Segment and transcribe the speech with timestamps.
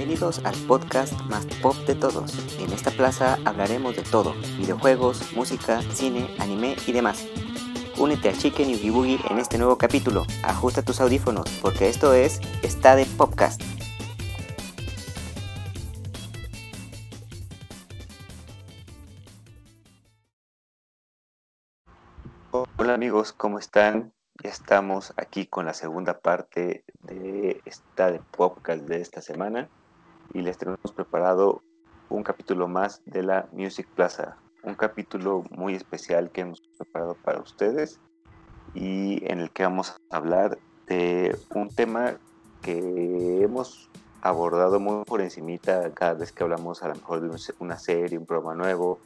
[0.00, 2.32] Bienvenidos al podcast más pop de todos.
[2.58, 7.28] En esta plaza hablaremos de todo, videojuegos, música, cine, anime y demás.
[7.98, 10.24] Únete a Chicken y Boogie en este nuevo capítulo.
[10.42, 13.60] Ajusta tus audífonos porque esto es Está de Podcast.
[22.78, 24.14] Hola amigos, ¿cómo están?
[24.42, 29.68] Estamos aquí con la segunda parte de esta de podcast de esta semana
[30.32, 31.62] y les tenemos preparado
[32.08, 37.40] un capítulo más de la Music Plaza, un capítulo muy especial que hemos preparado para
[37.40, 38.00] ustedes
[38.74, 42.14] y en el que vamos a hablar de un tema
[42.62, 43.88] que hemos
[44.22, 48.26] abordado muy por encimita cada vez que hablamos a lo mejor de una serie, un
[48.26, 48.98] programa nuevo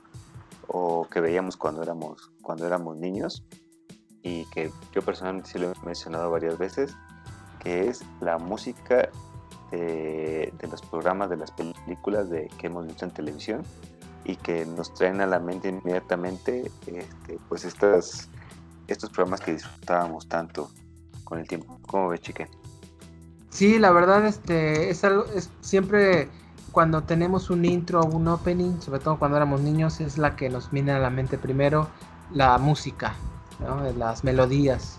[0.66, 3.44] o que veíamos cuando éramos cuando éramos niños
[4.22, 6.96] y que yo personalmente sí lo he mencionado varias veces,
[7.60, 9.10] que es la música
[9.76, 13.62] de, los programas, de las películas de, que hemos visto en televisión
[14.24, 18.28] y que nos traen a la mente inmediatamente este, pues estas,
[18.88, 20.70] estos programas que disfrutábamos tanto
[21.24, 21.78] con el tiempo.
[21.86, 22.48] ¿Cómo ves, Chique?
[23.50, 26.28] Sí, la verdad este, es algo, es siempre
[26.72, 30.48] cuando tenemos un intro o un opening, sobre todo cuando éramos niños, es la que
[30.48, 31.88] nos viene a la mente primero,
[32.32, 33.14] la música
[33.96, 34.98] las melodías.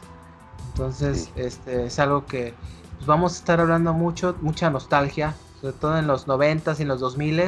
[0.71, 2.53] Entonces, este es algo que
[2.95, 6.89] pues, vamos a estar hablando mucho, mucha nostalgia, sobre todo en los noventas y en
[6.89, 7.39] los 2000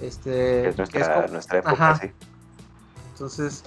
[0.00, 2.10] Este, es nuestra, nuestra época, sí.
[3.12, 3.62] Entonces,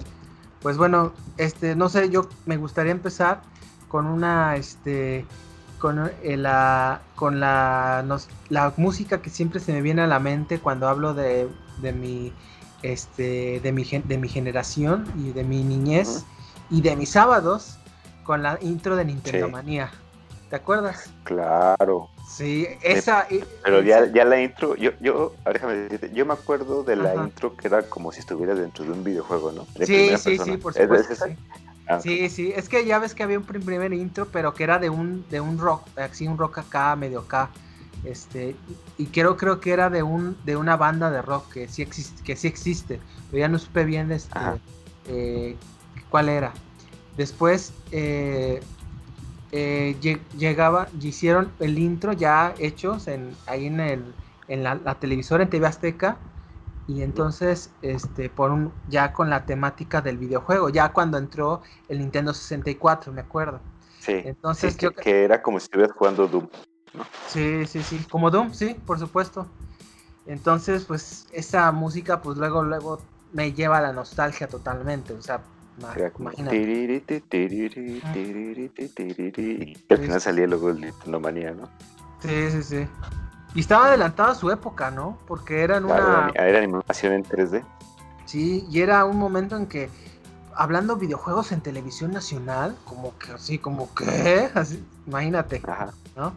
[0.60, 3.40] pues bueno, este, no sé, yo me gustaría empezar
[3.88, 5.24] con una, este,
[5.78, 8.04] con eh, la, con la,
[8.50, 11.48] la música que siempre se me viene a la mente cuando hablo de,
[11.80, 12.32] de mi,
[12.82, 16.24] este, de mi, de mi generación y de mi niñez
[16.70, 17.78] y de mis sábados
[18.24, 19.90] con la intro de Nintendo Manía.
[20.48, 21.10] ¿Te acuerdas?
[21.24, 22.08] Claro.
[22.26, 23.26] Sí, esa.
[23.62, 27.54] Pero ya, ya la intro, yo, yo, déjame decirte, yo me acuerdo de la intro
[27.56, 29.66] que era como si estuvieras dentro de un videojuego, ¿no?
[29.84, 31.26] sí, sí, sí, por supuesto.
[31.26, 31.36] sí.
[31.90, 34.78] Ah, sí, sí, es que ya ves que había un primer intro, pero que era
[34.78, 37.50] de un, de un rock, así un rock acá, medio acá.
[38.04, 38.54] Este,
[38.98, 42.22] y creo, creo que era de un, de una banda de rock que sí existe,
[42.22, 44.38] que sí existe, pero ya no supe bien este,
[45.08, 45.56] eh,
[46.10, 46.52] cuál era.
[47.16, 48.60] Después eh,
[49.50, 49.96] eh,
[50.36, 54.14] llegaba, hicieron el intro ya hechos en, ahí en, el,
[54.46, 56.18] en la, televisora en TV Azteca
[56.86, 61.98] y entonces este por un ya con la temática del videojuego ya cuando entró el
[61.98, 63.60] Nintendo 64 me acuerdo.
[64.00, 66.48] Sí entonces que, que, era como si estuvieras jugando Doom
[67.28, 69.46] sí sí sí como Doom sí por supuesto.
[70.26, 73.00] Entonces pues esa música pues luego luego
[73.32, 75.40] me lleva a la nostalgia totalmente o sea
[79.36, 81.68] y al final salía luego el Nintendo Manía, ¿no?
[82.20, 82.88] Sí, sí, sí.
[83.54, 85.18] Y estaba adelantado a su época, ¿no?
[85.26, 86.30] Porque era en una.
[86.34, 87.64] Era animación en 3D.
[88.26, 89.88] Sí, y era un momento en que,
[90.54, 94.50] hablando videojuegos en televisión nacional, como que así, como que.
[94.54, 95.92] Así, imagínate, Ajá.
[96.16, 96.34] ¿no?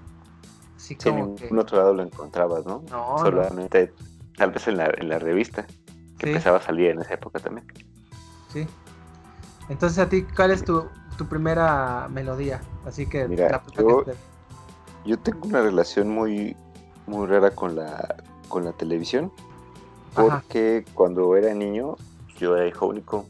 [0.77, 2.83] Así como en otro lado lo encontrabas, ¿no?
[2.89, 3.17] No.
[3.19, 3.93] Solamente,
[4.37, 5.65] tal vez en la, en la revista,
[6.17, 7.67] que empezaba a salir en esa época también.
[8.51, 8.67] Sí.
[9.71, 10.89] Entonces, a ti, ¿cuál es tu,
[11.29, 12.61] primera melodía?
[12.85, 13.63] Así que, Mira,
[15.05, 16.57] yo, tengo una relación muy,
[17.07, 18.17] muy rara con la,
[18.49, 19.31] con la televisión.
[20.13, 21.95] Porque cuando era niño,
[22.37, 23.25] yo era hijo único.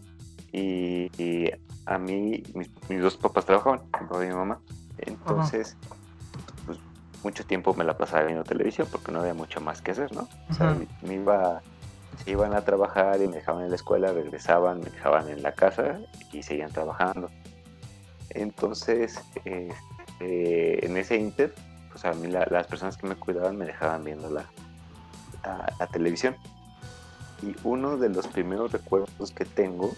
[0.52, 1.52] Y,
[1.86, 2.42] a mí,
[2.90, 4.60] mis, dos papás trabajaban, mi papá y mi mamá.
[4.98, 5.78] Entonces,
[6.66, 6.80] pues
[7.24, 10.28] mucho tiempo me la pasaba viendo televisión porque no había mucho más que hacer, ¿no?
[10.50, 11.62] O sea, me iba
[12.26, 16.00] iban a trabajar y me dejaban en la escuela, regresaban, me dejaban en la casa
[16.32, 17.30] y seguían trabajando.
[18.30, 21.54] Entonces, este, en ese inter,
[21.92, 24.50] pues a las personas que me cuidaban me dejaban viendo la,
[25.80, 26.36] la, televisión.
[27.42, 29.94] Y uno de los primeros recuerdos que tengo,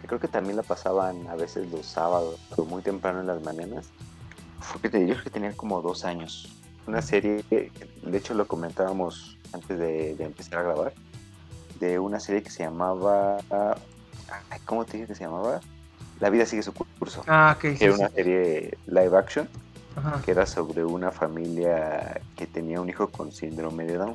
[0.00, 3.42] que creo que también la pasaban a veces los sábados o muy temprano en las
[3.42, 3.90] mañanas,
[4.60, 6.48] fue que yo creo que tenía como dos años.
[6.86, 10.92] Una serie, de hecho lo comentábamos antes de empezar a grabar,
[11.82, 13.38] de una serie que se llamaba.
[14.64, 15.60] ¿Cómo te dije que se llamaba?
[16.20, 17.24] La vida sigue su curso.
[17.26, 17.64] Ah, ok.
[17.80, 19.48] era una serie live action
[20.24, 24.14] que era sobre una familia que tenía un hijo con síndrome de Down.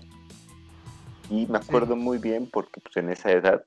[1.29, 3.65] Y me acuerdo muy bien porque pues, en esa edad,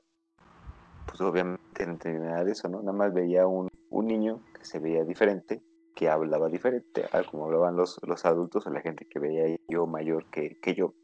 [1.07, 2.81] pues obviamente entre nada de eso, ¿no?
[2.81, 5.63] Nada más veía un, un niño que se veía diferente,
[5.95, 9.87] que hablaba diferente a como hablaban los, los adultos o la gente que veía yo
[9.87, 10.95] mayor que, que yo.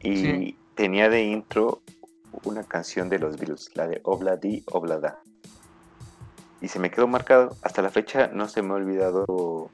[0.00, 1.80] Y tenía de intro
[2.44, 5.20] una canción de los Beatles, la de Obladi Oblada.
[6.60, 7.56] Y se me quedó marcado.
[7.62, 9.70] Hasta la fecha no se me ha olvidado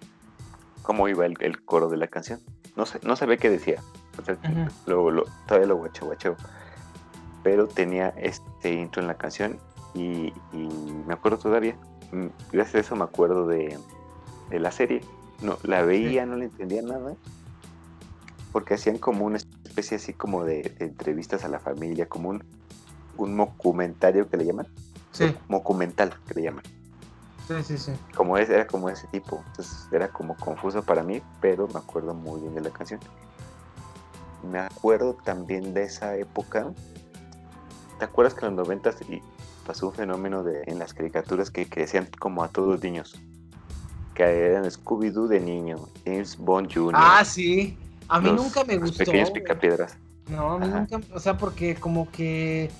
[0.82, 2.40] cómo iba el, coro de la canción.
[2.76, 3.82] no, sé, no sabía qué decía.
[4.16, 6.37] todavía lo guacho, guacho.
[7.43, 9.58] Pero tenía este intro en la canción
[9.94, 11.76] y, me acuerdo todavía.
[12.12, 13.76] Mm, gracias a eso me acuerdo de,
[14.50, 15.00] la serie.
[15.40, 17.14] No, la veía, no le entendía nada.
[18.52, 22.44] Porque hacían como una especie así como de, entrevistas a la familia, como un,
[23.16, 24.69] un documentario que le llaman.
[25.12, 25.34] Sí.
[25.49, 26.64] Documental que le llaman.
[27.49, 27.93] Sí, sí, sí.
[28.14, 29.43] Como es, era como ese tipo.
[29.49, 33.00] Entonces era como confuso para mí, pero me acuerdo muy bien de la canción.
[34.50, 36.72] Me acuerdo también de esa época.
[37.98, 38.96] ¿Te acuerdas que en los noventas
[39.66, 43.20] pasó un fenómeno de, en las caricaturas que crecían como a todos los niños?
[44.14, 46.94] Que eran Scooby-Doo de niño, James Bond Jr.
[46.96, 47.78] Ah, sí.
[48.12, 48.98] A mí nunca me gustó.
[48.98, 49.96] pequeños picapiedras.
[50.28, 52.70] No, a mí nunca, o sea, porque como que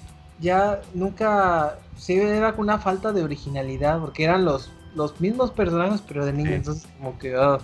[0.41, 6.27] ya nunca sí era una falta de originalidad, porque eran los, los mismos personajes, pero
[6.27, 7.59] de niño, entonces como que, ah,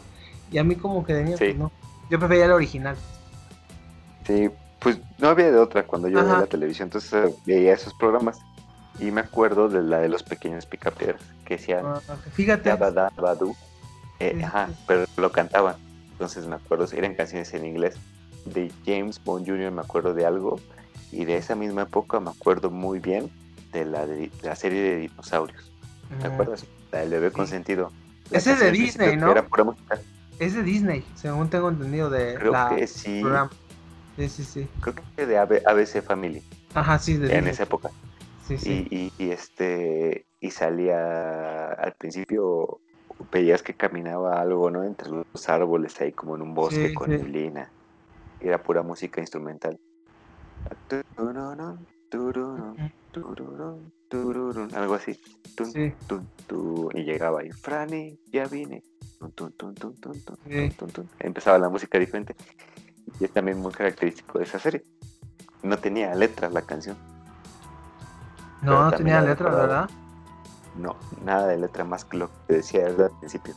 [0.50, 1.70] y a mí como que de niño, pues no,
[2.10, 2.96] yo prefería el original.
[4.26, 4.48] Sí,
[4.80, 8.38] pues no había de otra cuando yo veía la televisión, entonces eh, veía esos programas.
[8.98, 12.00] Y me acuerdo de la de los pequeños picapiedras, que decían, ah,
[12.32, 12.70] fíjate.
[14.20, 15.76] Eh, ajá, pero lo cantaban.
[16.18, 17.94] Entonces me acuerdo, eran canciones en inglés.
[18.44, 19.70] De James Bond Jr.
[19.70, 20.58] me acuerdo de algo.
[21.12, 23.30] Y de esa misma época me acuerdo muy bien
[23.72, 25.70] de la, de, la serie de dinosaurios.
[26.20, 26.66] ¿Te acuerdas?
[26.90, 27.92] La del bebé consentido.
[28.32, 29.32] Ese es de Disney, ¿no?
[30.40, 33.22] Es de Disney, según tengo entendido de Creo que sí.
[34.16, 34.68] Sí, sí, sí.
[34.80, 36.42] Creo que de ABC Family.
[36.74, 37.90] Ajá, sí, de En esa época.
[38.48, 39.12] Sí, sí.
[39.18, 42.80] Y, este y salía al principio
[43.30, 44.84] veías que caminaba algo, ¿no?
[44.84, 47.70] Entre los árboles ahí como en un bosque con neblina.
[48.40, 49.78] Era pura música instrumental
[54.74, 55.18] algo así.
[56.94, 58.82] y llegaba y Franny, ya vine.
[61.18, 62.34] Empezaba la música diferente.
[63.18, 64.84] Y es también muy característico de esa serie.
[65.62, 66.96] No tenía letras la canción.
[68.62, 69.90] No, no tenía letras, ¿verdad?
[70.78, 73.54] No, nada de letra más que lo que decía al principio.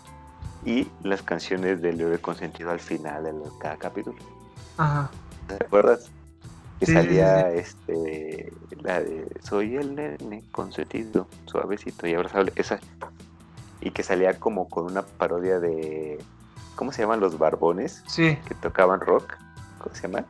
[0.66, 4.18] Y las canciones de Leo Consentido al final de cada capítulo.
[4.78, 5.10] Ajá.
[5.48, 6.12] ¿Te acuerdas?
[6.82, 8.52] que salía este
[8.82, 12.80] la de soy el nene consentido suavecito y abrazable esa
[13.82, 16.18] y que salía como con una parodia de
[16.76, 19.38] cómo se llaman los barbones sí que tocaban rock
[19.78, 20.26] cómo se llaman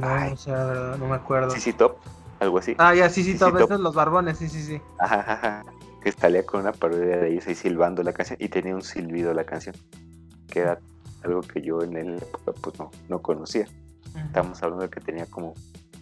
[0.00, 1.98] Ay, no, no me acuerdo sí Top
[2.42, 2.74] algo así.
[2.78, 3.56] Ah ya sí sí Top.
[3.56, 4.80] esos los barbones sí sí sí.
[4.98, 5.64] Ajá, ajá,
[6.02, 9.32] que salía con una parodia de ellos ahí silbando la canción y tenía un silbido
[9.32, 9.74] la canción
[10.48, 10.78] que era
[11.24, 12.24] algo que yo en el
[12.60, 13.66] pues no, no conocía.
[14.26, 15.54] Estamos hablando de que tenía como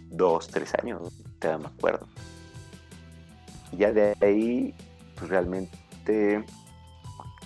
[0.09, 1.01] dos, tres años,
[1.39, 2.07] te me acuerdo.
[3.71, 4.75] Y ya de ahí,
[5.17, 6.43] pues realmente,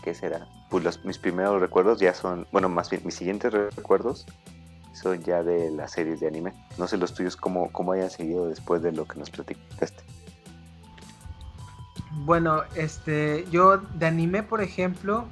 [0.03, 0.47] ¿qué será?
[0.69, 4.25] Pues los, mis primeros recuerdos ya son, bueno, más bien mis siguientes recuerdos
[4.95, 6.53] son ya de las series de anime.
[6.77, 10.03] No sé los tuyos cómo, cómo hayan seguido después de lo que nos platicaste.
[12.23, 15.25] Bueno, este, yo de anime, por ejemplo,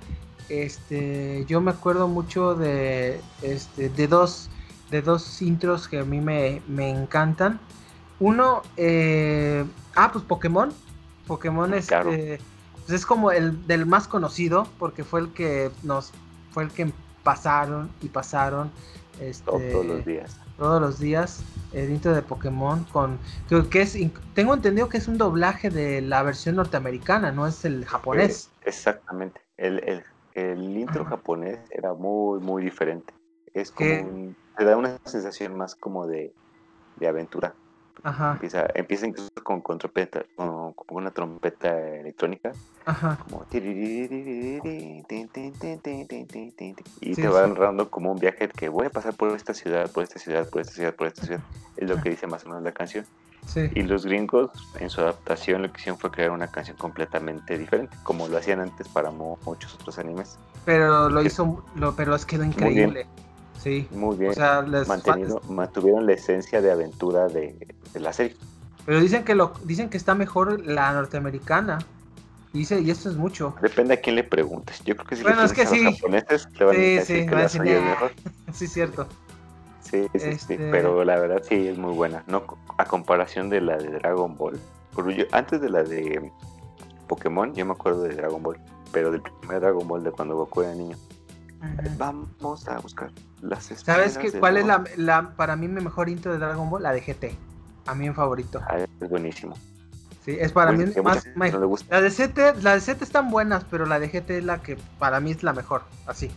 [0.50, 4.50] este, yo me acuerdo mucho de, este, de dos,
[4.92, 7.60] de dos intros que a mí me, encantan.
[8.19, 9.65] Uno, eh,
[9.95, 10.74] ah, pues Pokémon.
[11.25, 12.38] Pokémon es, eh,
[12.86, 16.12] pues es como el del más conocido porque fue el que nos,
[16.51, 16.92] fue el que
[17.24, 18.72] pasaron y pasaron.
[19.20, 20.39] Este, todos los días.
[20.58, 23.98] Todos los días el intro de Pokémon con creo que es
[24.34, 28.65] tengo entendido que es un doblaje de la versión norteamericana no es el japonés eh,
[28.70, 30.03] exactamente el,
[30.36, 33.12] el, intro japonés era muy muy diferente
[33.55, 36.34] es como un, te da una sensación más como de,
[37.08, 37.53] aventura.
[38.01, 38.33] Ajá.
[38.33, 42.51] Empieza, empieza incluso con, con trompeta, con, una trompeta electrónica.
[42.85, 43.17] Ajá.
[43.23, 43.45] Como
[47.01, 50.03] y te va narrando como un viaje que voy a pasar por esta ciudad, por
[50.03, 51.41] esta ciudad, por esta ciudad, por esta ciudad.
[51.77, 53.05] Es lo que dice más o menos la canción.
[53.45, 53.69] Sí.
[53.75, 57.95] Y los gringos, en su adaptación, lo que hicieron fue crear una canción completamente diferente,
[58.03, 60.38] como lo hacían antes para muchos otros animes.
[60.65, 63.05] Pero lo hizo, lo, pero es quedó increíble.
[63.63, 63.88] Sí.
[63.91, 64.34] Muy bien.
[65.48, 67.55] mantuvieron la esencia de aventura de,
[67.93, 68.36] la serie.
[68.86, 71.79] Pero dicen que lo dicen que está mejor la norteamericana.
[72.51, 73.55] Dice, y esto es mucho.
[73.62, 74.84] Depende a quién le preguntes.
[74.84, 75.79] Yo creo que si bueno, le es que sí.
[75.79, 78.12] a los japoneses, te van a decir que la es mejor.
[78.53, 79.08] sí, cierto.
[79.82, 82.24] Sí, sí, sí, este pero la verdad sí es muy buena.
[82.27, 82.43] No
[82.77, 84.60] a comparación de la de Dragon Ball.
[85.32, 86.32] antes de la de
[87.08, 88.58] Pokémon, yo me acuerdo de Dragon Ball,
[88.91, 90.98] pero del primer Dragon Ball de cuando Goku era niño.
[91.98, 94.65] Vamos a buscar las ¿Sabes qué, cuál es
[94.98, 96.84] la, para mí mi mejor intro de Dragon Ball?
[96.84, 97.36] La de GT.
[97.86, 98.62] A mí mi favorito.
[98.67, 99.55] Ah, es buenísimo.
[100.24, 101.27] Sí, es para mí más,
[101.89, 104.77] La de CT, la de CT están buenas, pero la de GT es la que
[104.98, 106.32] para mí es la mejor, así.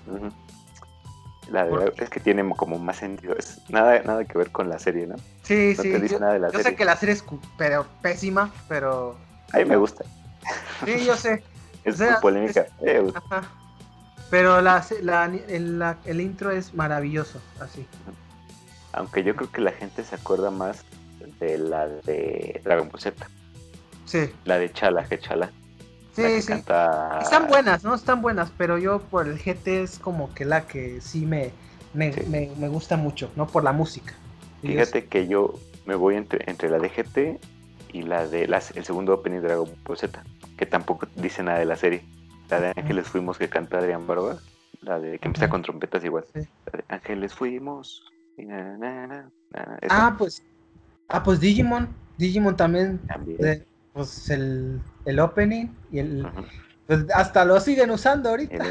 [1.48, 3.36] La de, es que tiene como más sentido.
[3.36, 5.14] Es nada, nada que ver con la serie, ¿no?
[5.42, 5.92] Sí, sí.
[5.92, 7.24] yo, sé que la serie es
[7.56, 9.16] pero pésima, pero.
[9.52, 10.04] A mí me gusta.
[10.84, 11.44] Sí, yo sé.
[11.84, 12.66] es muy polémica.
[14.30, 17.86] Pero la, la, el, intro es maravilloso, así.
[18.92, 20.84] Aunque yo creo que la gente se acuerda más
[21.38, 23.28] de la de Dragon Ball Z.
[24.04, 24.30] Sí.
[24.44, 25.50] La de Chala, que Chala.
[26.14, 26.52] Sí, sí.
[26.52, 27.94] Están buenas, ¿no?
[27.94, 31.52] Están buenas, pero yo por el GT es como que la que sí me,
[31.92, 33.46] me, me, gusta mucho, ¿no?
[33.46, 34.14] Por la música.
[34.62, 35.54] Fíjate que yo
[35.84, 37.38] me voy entre, entre la de GT
[37.92, 40.22] y la de las, el segundo opening de Dragon Ball Z,
[40.56, 42.02] que tampoco dice nada de la serie.
[42.50, 44.38] La de Ángeles Fuimos que canta Adrián Barba,
[44.82, 46.24] la de que empieza con trompetas igual.
[46.34, 46.42] La
[46.78, 48.04] de Ángeles Fuimos.
[49.88, 50.42] ah, pues.
[51.08, 51.88] Ah, pues Digimon.
[52.18, 52.98] Digimon también.
[53.06, 53.64] también
[53.96, 56.26] pues el, el opening y el...
[56.86, 58.62] Pues hasta lo siguen usando ahorita.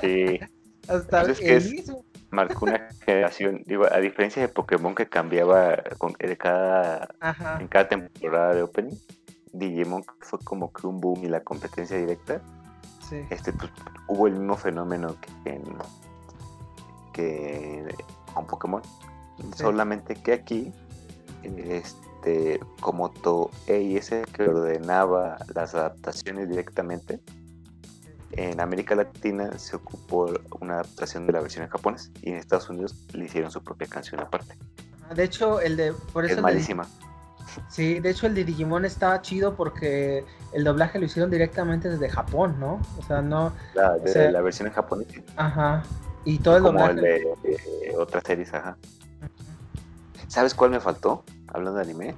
[0.00, 0.38] Sí.
[0.88, 2.04] hasta pues el mismo.
[2.30, 7.08] Marcó una generación, digo, a diferencia de Pokémon que cambiaba con, de cada,
[7.58, 8.94] en cada temporada de opening,
[9.52, 12.40] Digimon fue como que un boom y la competencia directa.
[13.08, 13.24] Sí.
[13.30, 13.70] Este, pues,
[14.08, 15.64] hubo el mismo fenómeno que, en,
[17.12, 17.94] que
[18.34, 18.82] con Pokémon.
[19.56, 20.72] Solamente que aquí
[21.42, 27.20] este, como Toei es el que ordenaba las adaptaciones directamente,
[28.32, 32.70] en América Latina se ocupó una adaptación de la versión en japonés y en Estados
[32.70, 34.56] Unidos le hicieron su propia canción aparte.
[35.14, 35.92] De hecho, el de.
[36.12, 36.86] Por eso es malísima.
[37.68, 42.08] Sí, de hecho, el de Digimon estaba chido porque el doblaje lo hicieron directamente desde
[42.08, 42.80] Japón, ¿no?
[42.98, 43.52] O sea, no.
[43.74, 45.08] La, de, la versión en japonés.
[45.36, 45.82] Ajá.
[46.24, 46.88] Y todo el doblaje.
[46.88, 48.76] Como el de, otras series, ajá.
[50.28, 51.24] ¿Sabes cuál me faltó?
[51.48, 52.14] Hablando de anime.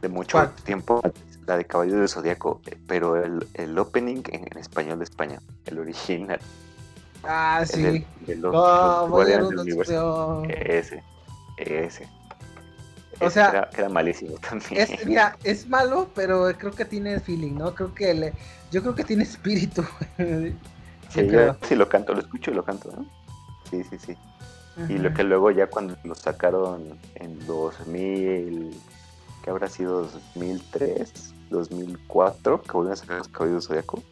[0.00, 1.02] De mucho tiempo.
[1.46, 2.60] La de Caballo del Zodíaco.
[2.86, 5.40] Pero el, el opening en, español de España.
[5.66, 6.40] El original.
[7.24, 8.06] Ah, sí.
[8.26, 8.40] El,
[10.48, 11.02] Ese.
[11.58, 12.08] Ese.
[13.20, 14.82] O sea, era, malísimo también.
[14.82, 17.74] Es, mira, es malo, pero creo que tiene feeling, ¿no?
[17.74, 18.32] Creo que le,
[18.70, 19.84] yo creo que tiene espíritu.
[20.18, 23.06] sí, yo sí lo canto, lo escucho y lo canto, ¿no?
[23.70, 24.16] Sí, sí, sí.
[24.88, 28.74] Y lo que luego ya cuando lo sacaron en 2000,
[29.42, 34.02] que habrá sido 2003, 2004, que volvieron a sacar los caballos zodiaco,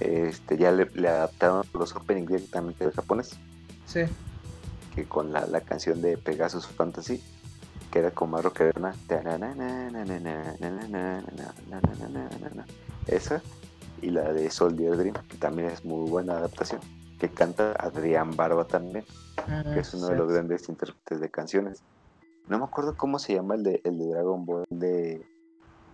[0.00, 3.36] este, ya le, adaptaron los openings directamente de japonés.
[3.86, 4.00] Sí.
[4.94, 7.22] Que con la, la canción de Pegasus Fantasy,
[7.96, 8.36] que era como
[8.78, 8.96] más.
[13.06, 13.42] Esa.
[14.02, 16.82] Y la de Soldier Dream, que también es muy buena adaptación
[17.18, 19.02] que canta Adrián Barba también,
[19.72, 21.82] que es uno de los grandes intérpretes de canciones.
[22.46, 25.26] No me acuerdo cómo se llama el de, el de Dragon Ball de,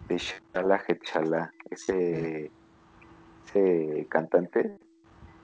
[0.08, 2.50] de Shala Hechala, ese,
[3.46, 4.76] ese cantante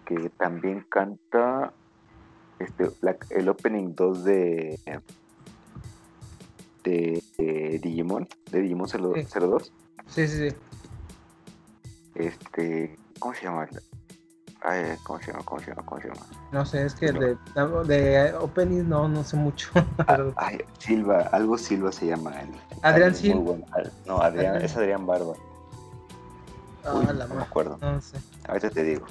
[0.05, 1.73] que también canta
[2.59, 2.91] este,
[3.31, 4.81] el opening 2 de,
[6.89, 9.73] de, Digimon, de Digimon 02.
[10.07, 10.57] Sí, sí, sí.
[12.15, 13.69] Este, ¿cómo se llama?
[14.63, 15.45] Ay, ¿cómo se llama?
[15.45, 15.83] ¿Cómo se llama?
[15.85, 16.27] ¿Cómo se llama?
[16.51, 17.37] No sé, es que de,
[17.87, 19.71] de opening no, no sé mucho.
[20.07, 22.51] Ah, ay, Silva, algo Silva se llama él.
[22.83, 23.57] Adrián Silva.
[24.07, 25.35] No, Adrián, es Adrián Barba.
[26.85, 27.79] Ah, la no me acuerdo.
[27.81, 28.17] No sé.
[28.49, 29.07] Ahorita te digo.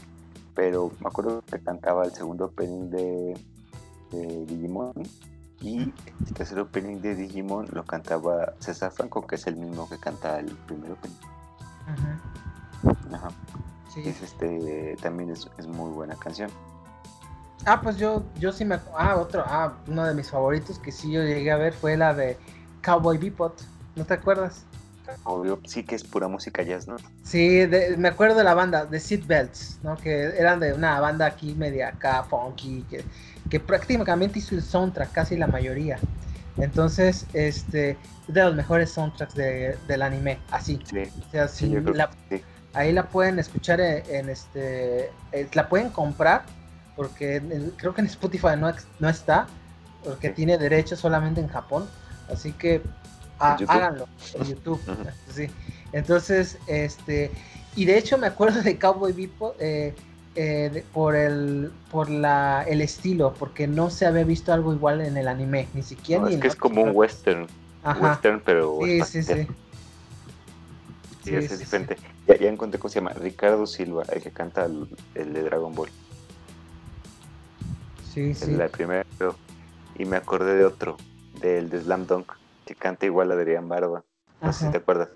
[0.55, 3.38] Pero me acuerdo que cantaba el segundo opening de,
[4.12, 4.93] de Digimon.
[5.62, 5.94] Y
[6.26, 10.40] el tercer opening de Digimon lo cantaba César Franco, que es el mismo que canta
[10.40, 11.16] el primer opening.
[11.88, 12.22] Ajá.
[13.14, 13.30] Ajá.
[13.96, 16.52] Es este, también es, muy buena canción.
[17.66, 18.80] Ah, pues yo, yo sí me.
[18.96, 19.44] Ah, otro.
[19.46, 22.38] Ah, uno de mis favoritos que sí yo llegué a ver fue la de
[22.84, 23.58] Cowboy Bebop.
[23.96, 24.64] ¿No te acuerdas?
[25.24, 26.98] Obvio, sí que es pura música jazz, ¿no?
[27.24, 27.66] Sí,
[27.98, 29.96] me acuerdo de la banda, de Belts ¿no?
[29.96, 33.04] Que eran de una banda aquí media acá, funky, que,
[33.50, 36.00] que prácticamente hizo el soundtrack, casi la mayoría.
[36.58, 40.80] Entonces, este, de los mejores soundtracks de, del anime, así.
[40.84, 42.42] Sí, o sea, sí, la, sí.
[42.74, 46.44] Ahí la pueden escuchar en, este, eh, la pueden comprar
[46.96, 47.42] porque
[47.77, 49.48] creo que en Spotify no, no está,
[50.04, 51.88] porque tiene derecho solamente en Japón,
[52.32, 52.82] así que
[53.39, 54.82] háganlo en YouTube.
[55.34, 55.48] sí.
[55.94, 57.32] Entonces, este,
[57.75, 59.96] y de hecho me acuerdo de Cowboy Bebop eh,
[60.39, 65.17] eh, por el por la el estilo, porque no se había visto algo igual en
[65.17, 66.22] el anime, ni siquiera.
[66.22, 67.48] No, es que es como un western,
[68.00, 69.48] western pero sí, sí, sí.
[71.24, 71.98] Sí, es diferente.
[72.27, 73.13] Ya, ya, encontré cómo se llama.
[73.13, 75.89] Ricardo Silva, el que canta el, de Dragon Ball.
[78.13, 78.51] Sí, sí.
[78.51, 79.03] La primera.
[79.96, 80.98] Y me acordé de otro,
[81.41, 82.32] del de Slam Dunk,
[82.63, 84.03] que canta igual a Adrián Barba.
[84.39, 85.10] No sé si te acuerdas.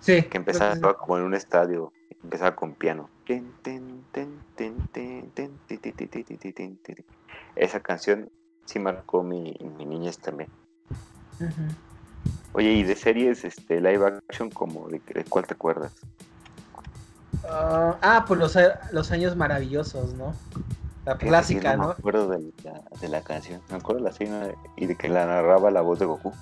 [0.00, 0.22] Sí.
[0.22, 3.08] Que empezaba como en un estadio, empezaba con piano.
[7.56, 8.30] Esa canción
[8.64, 10.50] sí marcó mi, mi niñez también.
[12.52, 15.92] Oye, y de series este, live action, como de, cuál te acuerdas?
[17.48, 18.58] ah, ah pues los,
[18.92, 20.34] los años maravillosos, ¿no?
[21.06, 21.86] La clásica, ¿no?
[21.86, 25.08] Me acuerdo de la, de la, canción, me acuerdo de la escena y de que
[25.08, 26.32] la narraba la voz de Goku.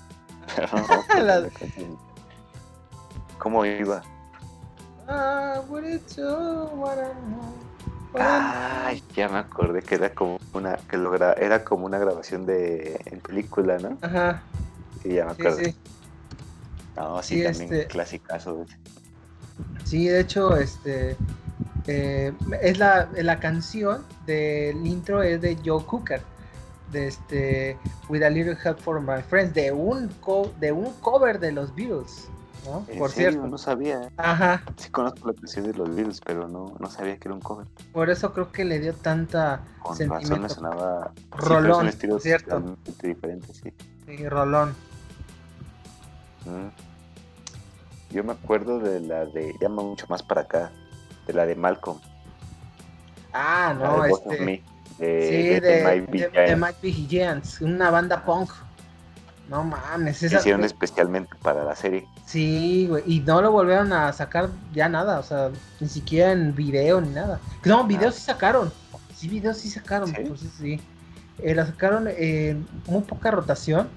[3.37, 4.01] ¿Cómo iba?
[5.11, 5.63] Ah,
[8.15, 12.99] Ay, ya me acordé que era como una que logra, era como una grabación de
[13.05, 13.97] en película, ¿no?
[14.01, 14.41] Ajá.
[15.01, 15.57] Sí, ya me acuerdo.
[15.57, 15.75] Sí, sí.
[16.95, 17.87] No, sí, también este...
[17.87, 18.65] clasicazo.
[19.83, 21.15] Sí, de hecho, este
[21.87, 26.21] eh, es la, la canción del intro es de Joe Cooker
[26.91, 27.77] de este
[28.09, 30.09] With a Little Help for My Friends de un
[30.59, 32.27] de un cover de los Beatles
[32.65, 32.85] ¿no?
[32.97, 36.89] Por cierto no sabía ajá sí conozco la canción de los Beatles pero no, no
[36.89, 40.49] sabía que era un cover por eso creo que le dio tanta con razón me
[40.49, 43.73] sonaba rolón sí, cierto diferente sí
[44.05, 44.75] sí rolón
[46.45, 48.13] mm.
[48.13, 50.71] yo me acuerdo de la de llama mucho más para acá
[51.27, 51.99] de la de Malcolm
[53.33, 54.63] ah no este
[54.99, 58.51] de, sí, de, de, Mike Giants, una banda punk.
[59.47, 60.37] No mames, esa.
[60.37, 62.05] Hicieron especialmente para la serie.
[62.29, 66.53] Sí, güey, y no lo volvieron a sacar ya nada, o sea, ni siquiera en
[66.53, 67.39] video ni nada.
[67.65, 68.71] No, videos sí sacaron.
[69.15, 70.15] Sí, videos sí sacaron, ¿Sí?
[70.27, 70.79] pues sí.
[71.39, 73.87] Eh, la sacaron en muy poca rotación,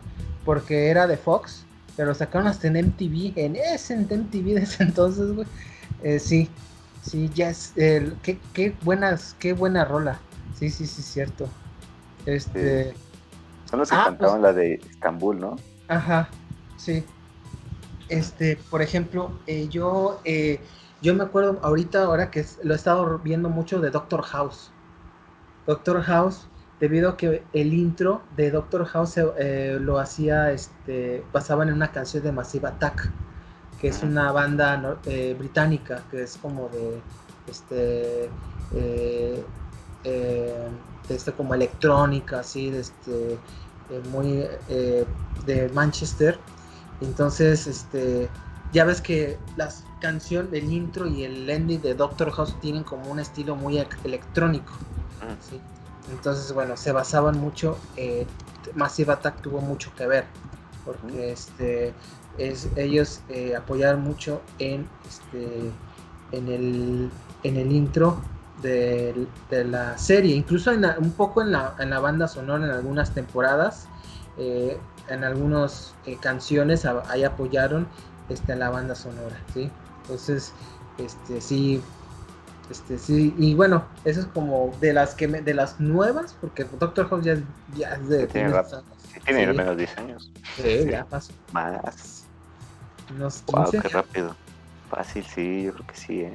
[0.46, 4.82] porque era de Fox, pero sacaron hasta en MTV, en ese en MTV de ese
[4.84, 5.46] entonces, güey.
[6.02, 6.48] Eh, sí,
[7.02, 7.74] sí, ya es.
[7.74, 10.18] qué, qué, buenas, qué buena rola.
[10.58, 11.50] Sí, sí, sí, cierto.
[12.24, 12.94] Este.
[13.68, 15.56] Son los que ah, cantaban pues la de Estambul, ¿no?
[15.88, 16.30] Ajá,
[16.78, 17.04] sí.
[18.08, 20.60] Este, por ejemplo, eh, yo, eh,
[21.00, 24.70] yo me acuerdo ahorita, ahora que lo he estado viendo mucho de Doctor House.
[25.66, 26.46] Doctor House,
[26.80, 31.92] debido a que el intro de Doctor House eh, lo hacía, este, basaban en una
[31.92, 33.10] canción de Massive Attack,
[33.80, 34.98] que es una banda
[35.38, 37.00] británica, que es como de,
[37.48, 38.30] este,
[38.72, 39.44] de
[41.08, 43.38] este como electrónica, así, de este,
[44.10, 44.46] muy
[45.46, 46.38] de Manchester.
[47.02, 48.28] Entonces, este,
[48.72, 53.10] ya ves que las canciones, el intro y el ending de Doctor House tienen como
[53.10, 54.72] un estilo muy electrónico.
[56.10, 57.78] Entonces, bueno, se basaban mucho,
[58.74, 60.24] Massive Attack tuvo mucho que ver,
[60.84, 61.94] porque este,
[62.38, 63.20] es, ellos
[63.56, 65.70] apoyaron mucho en, este,
[66.32, 67.10] en, el,
[67.44, 68.20] en el intro
[68.62, 73.88] de, la serie, incluso un poco en la, en la, banda sonora en algunas temporadas,
[74.38, 77.86] eh, en algunas eh, canciones ahí apoyaron
[78.28, 79.70] este, la banda sonora, ¿sí?
[80.02, 80.52] Entonces,
[80.98, 81.82] este, sí,
[82.70, 87.08] este, sí, y bueno, eso es como de las que de las nuevas, porque Doctor
[87.10, 87.36] Who ya,
[87.76, 88.26] ya es de...
[88.26, 88.52] Tiene,
[89.24, 90.32] tiene menos 10 años.
[90.56, 91.32] Sí, ya pasó.
[91.52, 92.24] Más.
[93.46, 94.34] wow, qué rápido.
[94.90, 96.32] Fácil, sí, yo creo que sí, ¿eh?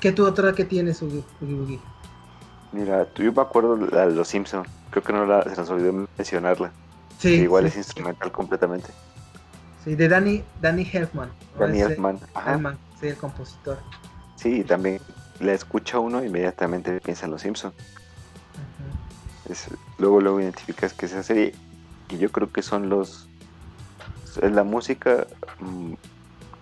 [0.00, 1.80] ¿Qué tu otra que tienes, Ugi?
[2.72, 4.68] Mira, yo me acuerdo de Los Simpsons.
[4.90, 6.70] Creo que no la, se nos olvidó mencionarla.
[7.18, 7.34] Sí.
[7.34, 8.88] igual es instrumental completamente.
[9.84, 11.30] Sí, de Danny, Danny Elfman.
[11.58, 12.18] Danny Elfman.
[13.00, 13.78] Sí, el compositor.
[14.36, 15.00] Sí, también
[15.40, 17.74] le escucha uno inmediatamente piensa en Los Simpsons.
[19.98, 21.54] luego, luego identificas que esa serie,
[22.08, 23.28] y yo creo que son los.
[24.42, 25.26] Es la música
[25.58, 25.94] mm,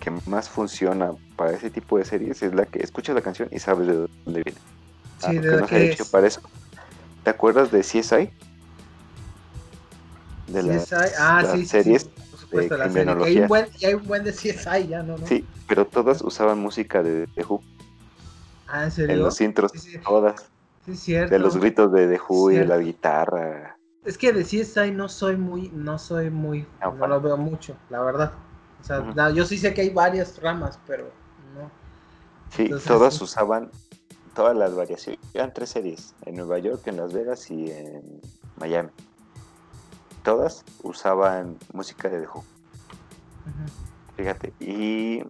[0.01, 3.59] que más funciona para ese tipo de series es la que escuchas la canción y
[3.59, 4.61] sabes de dónde viene.
[5.19, 6.41] Sí, de no se hecho para eso.
[7.25, 8.31] ¿Te acuerdas de CSI?
[10.47, 13.25] De las, ah, sí, series sí, por supuesto, de la serie.
[13.25, 15.19] Hay un, buen, hay un buen de CSI ya, ¿no?
[15.27, 17.63] Sí, pero todas usaban música de The Who.
[18.69, 19.15] Ah, ¿en serio?
[19.15, 19.73] En los intros,
[20.05, 20.47] todas.
[20.85, 21.35] Sí, cierto.
[21.35, 23.77] De los gritos de The Who y de la guitarra.
[24.05, 27.77] Es que de CSI no soy muy, no soy muy, no, no lo veo mucho,
[27.91, 28.33] la verdad.
[28.81, 31.11] O sea, yo sí sé que hay varias ramas, pero
[31.57, 31.69] no.
[32.51, 33.71] Sí, todas usaban
[34.35, 35.21] todas las variaciones.
[35.35, 38.21] Eran tres series, en Nueva York, en Las Vegas y en
[38.61, 38.91] Miami.
[40.27, 42.45] Todas usaban música de The Who.
[44.17, 45.23] Fíjate, y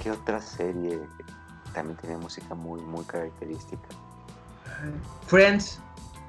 [0.00, 1.00] ¿qué otra serie
[1.72, 3.88] también tiene música muy, muy característica?
[5.26, 5.80] Friends.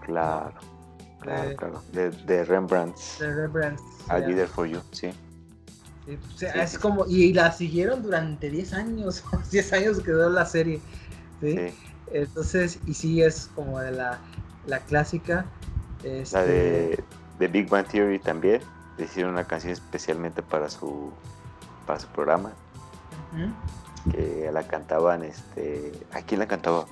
[0.05, 0.53] Claro,
[1.19, 1.83] claro, claro.
[1.91, 2.97] De, de Rembrandt.
[3.19, 3.79] De Rembrandt.
[4.09, 5.11] I'll be there for you, sí
[6.39, 10.79] es como, y la siguieron durante 10 años, 10 años quedó la serie,
[12.11, 14.19] Entonces, y sí es como de la,
[14.65, 15.45] la clásica.
[16.31, 17.03] La de, este,
[17.39, 18.61] de, Big Bang Theory también,
[18.97, 21.11] hicieron una canción especialmente para su,
[21.85, 22.51] para su programa,
[24.11, 26.85] que la cantaban, este, ¿a quién la cantaba?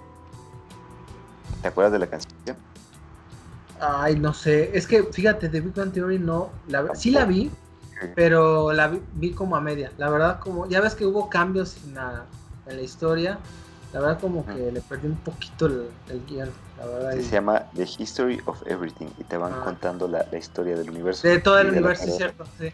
[1.62, 2.58] ¿Te acuerdas de la canción?
[3.80, 4.76] Ay, no sé.
[4.78, 6.50] Es que, fíjate, The Big Bang Theory no.
[6.68, 7.52] La, sí la vi,
[8.16, 9.92] pero la vi, como a media.
[9.98, 10.68] La verdad, como.
[10.68, 12.26] Ya ves que hubo cambios en la,
[12.68, 13.40] en la historia.
[13.96, 16.50] La verdad, como que le perdí un poquito el, guion.
[16.78, 19.62] La verdad, Se llama The History of Everything y te van ah.
[19.64, 21.26] contando la, historia del universo.
[21.26, 22.74] De todo el universo, es cierto, sí.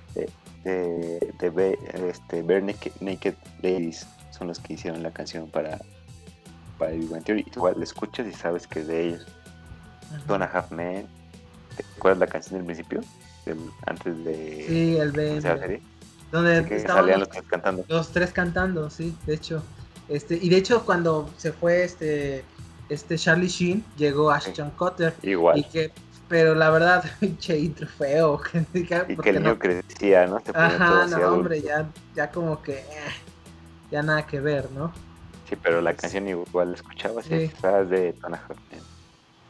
[0.63, 1.77] De, de,
[2.09, 5.79] este, Bare Naked, Ladies son los que hicieron la canción para,
[6.79, 7.45] para Big Bang Theory.
[7.55, 9.27] Igual la escuchas y sabes que es de ellos.
[10.25, 11.05] Donna Half Men.
[11.77, 13.01] ¿Te acuerdas la canción del principio?
[13.85, 14.65] antes de.
[14.67, 15.81] Sí, el de.
[16.31, 17.85] Donde estaban los, tres cantando.
[17.87, 19.61] Los tres cantando, sí, de hecho.
[20.11, 22.43] Este, y de hecho, cuando se fue este,
[22.89, 25.13] este Charlie Sheen, llegó Ashton Cutter.
[25.23, 25.59] Igual.
[25.59, 25.91] Y que,
[26.27, 28.41] pero la verdad, pinche intro feo.
[28.73, 30.41] y que el niño crecía, ¿no?
[30.53, 32.73] Ajá, no, hombre, ya, ya como que.
[32.73, 33.11] Eh,
[33.91, 34.91] ya nada que ver, ¿no?
[35.49, 37.33] Sí, pero la canción igual la escuchabas sí.
[37.33, 38.41] y de Donna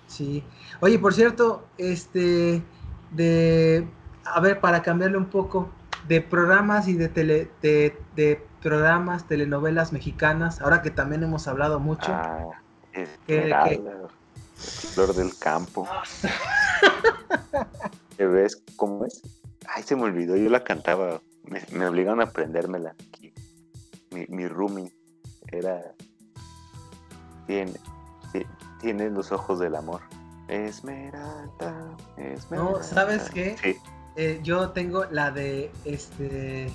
[0.07, 0.43] Sí.
[0.79, 2.61] Oye, por cierto, este,
[3.11, 3.87] de,
[4.25, 5.69] a ver, para cambiarle un poco,
[6.07, 12.11] de programas y de, tele, de, programas, telenovelas mexicanas, ahora que también hemos hablado mucho.
[12.11, 12.49] Ah,
[14.55, 15.87] Flor del campo.
[18.17, 19.21] ¿Qué ves cómo es?
[19.67, 22.95] Ay, se me olvidó, yo la cantaba, me, me obligaron a aprendérmela.
[24.11, 24.93] Mi, mi roomie
[25.47, 25.81] era...
[27.47, 27.73] Tiene,
[28.79, 30.01] tiene los ojos del amor.
[30.47, 32.71] Esmeralda, Esmeralda.
[32.71, 33.57] No, ¿sabes qué?
[33.61, 33.77] Sí.
[34.15, 36.71] Eh, yo tengo la de este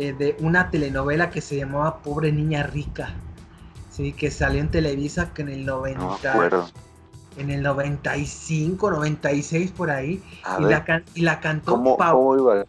[0.00, 3.10] eh, de una telenovela que se llamaba Pobre Niña Rica.
[3.90, 6.68] Sí, que salió en Televisa que en el 90 no
[7.36, 10.22] en el 95, 96 por ahí
[10.58, 12.64] y la, y la, cantó ¿Cómo, ¿cómo iba?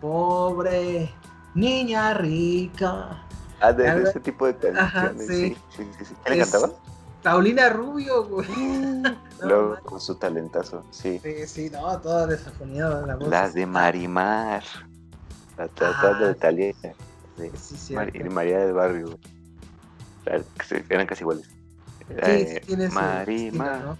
[0.00, 1.10] Pobre
[1.54, 3.22] niña rica.
[3.60, 5.26] Ah, de, ese tipo de canciones.
[5.26, 5.56] sí.
[5.76, 6.72] Sí, sí, sí, ¿Quién le cantaba?
[7.22, 8.48] Paulina Rubio, güey.
[9.42, 11.20] Luego con su talentazo, sí.
[11.22, 13.28] Sí, sí, no, toda desafonida la voz.
[13.28, 14.62] Las de Marimar.
[15.56, 16.74] La trata de Italia.
[17.56, 19.18] Sí, sí, María del Barrio.
[20.26, 21.48] Eran casi iguales.
[22.08, 23.96] Era sí, de Marimar.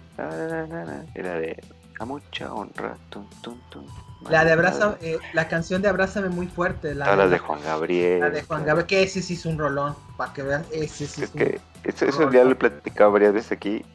[1.15, 1.63] Era de
[1.99, 2.97] a mucha honra.
[3.09, 3.85] Tum, tum, tum.
[4.29, 6.95] La de Abraza, eh, la canción de Abrázame muy fuerte.
[6.95, 8.21] La, de, Juan Gabriel.
[8.21, 11.23] La de Juan Gabriel, que ese sí es un rolón, para que vean, ese sí
[11.23, 13.85] es, que eso, eso ya lo he platicado varias veces aquí.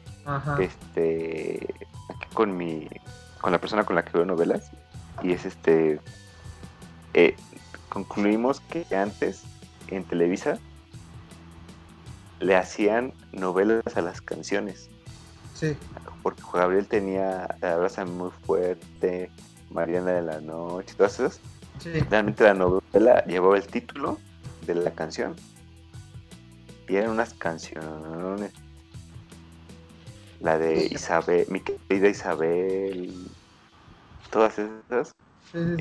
[0.59, 1.67] Este,
[2.09, 2.87] aquí con mi,
[3.41, 4.71] con la persona con la que veo novelas.
[5.21, 5.99] Y es este,
[7.13, 7.35] eh,
[7.91, 9.43] concluimos que antes
[9.89, 10.57] en Televisa
[12.39, 14.89] le hacían novelas a las canciones.
[15.53, 15.75] Sí.
[16.23, 19.29] Porque Juan Gabriel tenía Abrázame muy fuerte,
[19.69, 21.39] Mariana de la Noche, todas esas.
[22.09, 24.17] Realmente la novela llevaba el título
[24.65, 25.35] de la canción.
[26.87, 28.53] Y eran unas canciones.
[30.39, 33.13] La de Isabel, mi querida Isabel.
[34.31, 35.13] Todas esas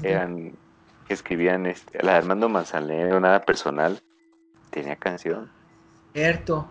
[0.03, 0.53] eran
[1.11, 4.01] que escribían este, la de Armando Manzanero, nada personal.
[4.71, 5.51] Tenía canción.
[6.13, 6.69] Cierto.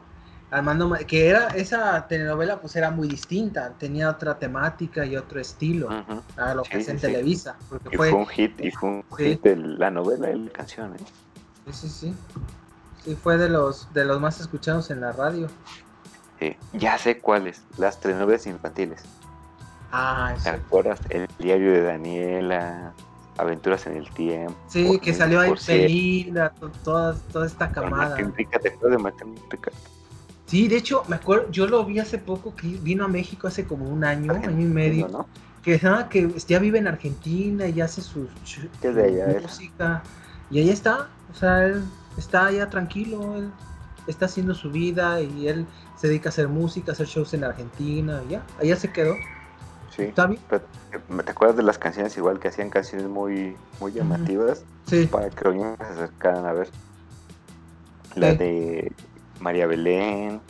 [0.50, 5.90] Armando, que era esa telenovela pues era muy distinta, tenía otra temática y otro estilo
[6.38, 7.58] a lo que es en Televisa.
[7.92, 11.00] y fue, un hit, y fue un hit de la novela y la canción, ¿eh?
[11.66, 12.16] Sí, sí, sí.
[13.04, 15.50] Sí, fue de los, de los más escuchados en la radio.
[16.40, 19.04] Sí, ya sé cuáles, las telenovelas infantiles.
[19.92, 21.02] Ah, ¿Te acuerdas?
[21.10, 22.94] El diario de Daniela,
[23.40, 24.56] Aventuras en el Tiempo.
[24.68, 28.16] Sí, que salió ahí Pelinda, toda, toda esta camada.
[28.16, 28.98] ¿te acuerdas de
[30.46, 33.66] Sí, de hecho, me acuerdo, yo lo vi hace poco, que vino a México hace
[33.66, 35.28] como un año, año y medio.
[35.64, 38.28] Que, que ya vive en Argentina y hace su,
[39.42, 40.04] música.
[40.50, 41.84] Y ahí está, o sea, él
[42.18, 43.52] está allá tranquilo, él
[44.08, 47.44] está haciendo su vida y él se dedica a hacer música, a hacer shows en
[47.44, 49.14] Argentina, y ya, allá se quedó.
[50.00, 50.06] Sí.
[50.06, 50.42] ¿Está bien?
[50.50, 54.64] ¿Te acuerdas de las canciones igual que hacían canciones muy, muy llamativas?
[54.86, 55.06] Sí.
[55.08, 56.70] Para que los se acercaran a ver.
[58.16, 58.92] La de
[59.40, 60.42] María Belén.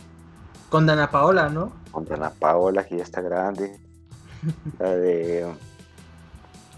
[0.70, 1.72] Con Dana Paola, ¿no?
[1.92, 3.80] Con Dana Paola, que ya está grande.
[4.80, 5.52] la de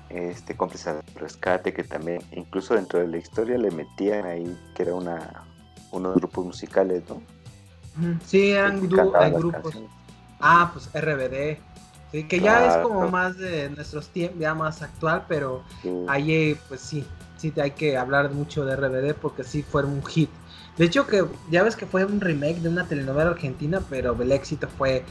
[0.09, 4.83] este cómplice de rescate, que también, incluso dentro de la historia le metían ahí que
[4.83, 5.45] era una
[5.91, 7.21] unos grupos musicales, ¿no?
[8.25, 9.77] Sí, eran grupos.
[10.39, 11.59] Ah, pues RBD.
[12.11, 15.63] Sí, que ya es como más de nuestros tiempos, ya más actual, pero
[16.07, 17.05] ahí pues sí,
[17.37, 20.29] sí hay que hablar mucho de RBD porque sí fue un hit.
[20.77, 24.31] De hecho, que ya ves que fue un remake de una telenovela argentina, pero el
[24.31, 25.03] éxito fue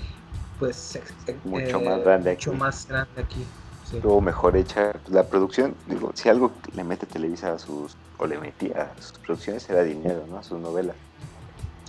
[0.59, 0.99] pues
[1.45, 3.45] mucho más grande mucho más grande aquí.
[3.93, 5.75] Estuvo mejor hecha la producción.
[5.89, 9.83] Digo, si algo le mete Televisa a sus o le metía a sus producciones era
[9.83, 10.39] dinero, ¿no?
[10.39, 10.95] A sus novelas.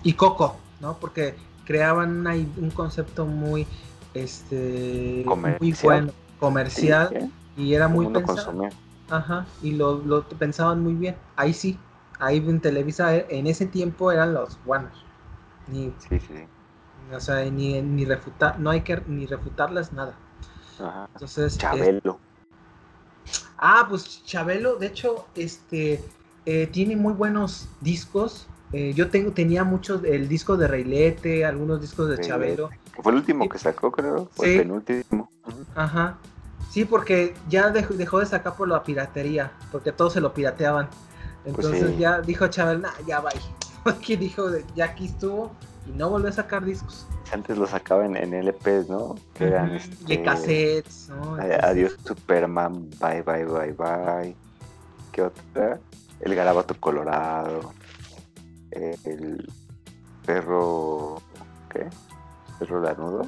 [0.02, 0.97] Y Coco, ¿no?
[0.97, 3.67] Porque creaban un concepto muy,
[4.13, 8.69] este, muy bueno, comercial, y era muy pensado.
[9.10, 11.15] Ajá, y lo, lo pensaban muy bien.
[11.36, 11.78] Ahí sí,
[12.19, 15.06] ahí en Televisa en ese tiempo eran los buenos.
[15.67, 16.45] Ni, sí, sí.
[17.13, 20.13] O sea, ni, ni refutar, no hay que ni refutarles nada.
[20.80, 21.10] Ajá.
[21.13, 21.58] Entonces.
[21.58, 22.19] Chabelo.
[23.58, 26.04] ah, pues Chabelo, de hecho, este
[26.45, 28.47] eh, tiene muy buenos discos.
[28.73, 32.69] Eh, yo tengo, tenía muchos, el disco de Reilete, algunos discos de Chabelo.
[33.01, 34.29] fue el último que sacó, creo.
[34.31, 35.29] Fue el penúltimo.
[35.75, 36.17] Ajá.
[36.69, 40.88] Sí, porque ya dejó, dejó de sacar por la piratería, porque todos se lo pirateaban.
[41.43, 43.31] Pues Entonces ya dijo Chabelo, nah, ya va.
[43.86, 45.51] Aquí dijo, ya aquí estuvo
[45.88, 47.07] y no volvió a sacar discos.
[47.34, 49.15] Antes lo sacaban en LPs, ¿no?
[49.34, 51.36] Que eran este, cassettes, ¿no?
[51.63, 54.36] Adiós Superman, bye bye bye bye.
[55.12, 55.79] ¿Qué otra?
[56.19, 57.73] El garabato colorado.
[58.71, 59.47] El
[60.25, 61.21] perro.
[61.69, 61.88] ¿Qué?
[62.60, 63.21] Perro lanudo.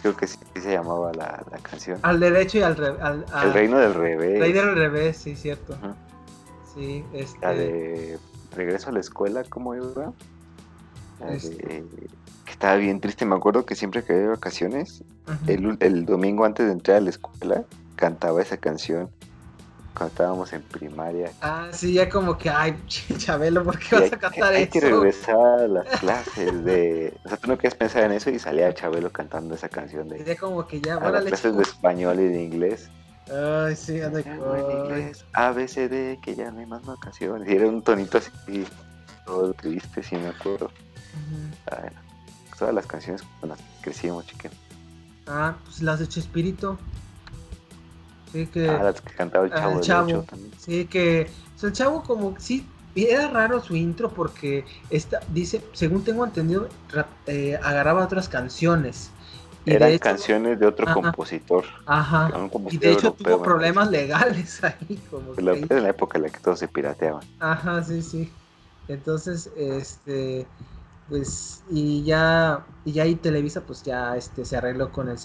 [0.00, 1.98] Creo que sí, se llamaba la, canción.
[2.02, 3.00] Al derecho y al revés.
[3.42, 4.34] El reino del revés.
[4.34, 5.76] El reino del revés, sí, cierto.
[6.74, 7.38] Sí, este...
[7.40, 8.18] La de
[8.54, 10.12] regreso a la escuela, ¿cómo iba?
[11.28, 11.84] Este.
[12.44, 15.02] que estaba bien triste, me acuerdo que siempre que había vacaciones,
[15.46, 17.64] el, domingo antes de entrar a la escuela,
[17.96, 19.10] cantaba esa canción
[19.96, 21.32] cuando estábamos en primaria.
[21.40, 22.76] Ah, sí, ya como que, ay,
[23.16, 24.62] Chabelo, ¿por qué vas a cantar eso?
[24.62, 27.18] Hay que regresar a las clases de...
[27.24, 30.22] O sea, tú no quieres pensar en eso y salía Chabelo cantando esa canción de...
[30.22, 32.90] Ya como que ya, a las clases de español y de inglés.
[33.32, 34.70] Ay, sí, anda con...
[34.70, 37.48] inglés, ABCD, que ya no hay más vacaciones.
[37.48, 38.64] Y era un tonito así,
[39.24, 40.70] todo triste, sí me acuerdo.
[42.58, 44.52] todas las canciones con las crecimos, chiquen.
[45.26, 46.78] Ah, pues las de Chespirito.
[48.36, 48.68] Sí, que...
[48.68, 50.24] Ah, las que cantaba el Chavo, el chavo.
[50.58, 51.26] Sí, que...
[51.62, 52.34] el Chavo como...
[52.38, 56.68] Sí, era raro su intro porque esta, dice, según tengo entendido,
[57.26, 59.10] eh, agarraba otras canciones
[59.66, 61.64] eran canciones de otro compositor.
[61.86, 62.30] Ajá.
[62.70, 65.00] y de hecho tuvo problemas legales ahí.
[65.10, 67.24] Como en la época en la que todos se pirateaban.
[67.40, 68.32] Ajá, sí, sí.
[68.88, 70.46] Entonces, este,
[71.08, 75.16] pues, y ya, y ya ahí Televisa, pues ya este, se arregló con el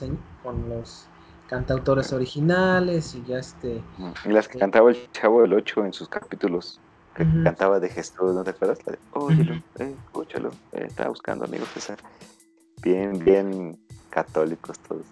[0.42, 1.06] con los
[1.52, 3.84] cantautores originales y ya este.
[4.24, 6.80] Y las que cantaba el Chavo del Ocho en sus capítulos.
[7.14, 8.80] Que cantaba de Jesús, ¿no te acuerdas?
[8.86, 11.68] La de, óyelo, eh, escúchalo, eh, estaba buscando amigos,
[12.82, 13.78] bien, bien
[14.10, 15.04] católicos todos.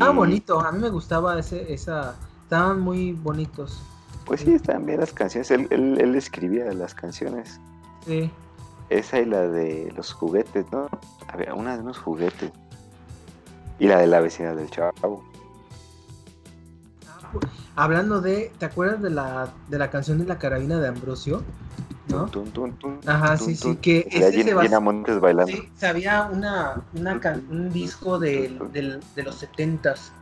[0.00, 3.82] Ah, bonito, a mí me gustaba ese, esa, estaban muy bonitos.
[4.26, 7.58] Pues sí, estaban bien las canciones, él, él, escribía las canciones.
[8.04, 8.30] Sí.
[8.90, 10.90] Esa y la de los juguetes, ¿no?
[11.28, 12.52] Había una de unos juguetes.
[13.82, 15.24] Y la de la vecina del chavo.
[17.74, 21.42] Hablando de, ¿te acuerdas de la, de la canción de la carabina de Ambrosio?
[22.06, 22.30] ¿no?
[23.06, 25.46] Ajá, sí, sí, que ese se bailando.
[25.48, 30.12] Sí, sabía una, una un disco de, de, los setentas,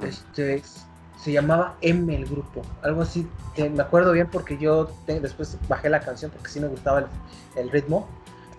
[0.00, 0.62] este,
[1.22, 6.00] se llamaba M el grupo, algo así, me acuerdo bien porque yo después bajé la
[6.00, 7.06] canción porque sí me gustaba
[7.56, 8.08] el, ritmo,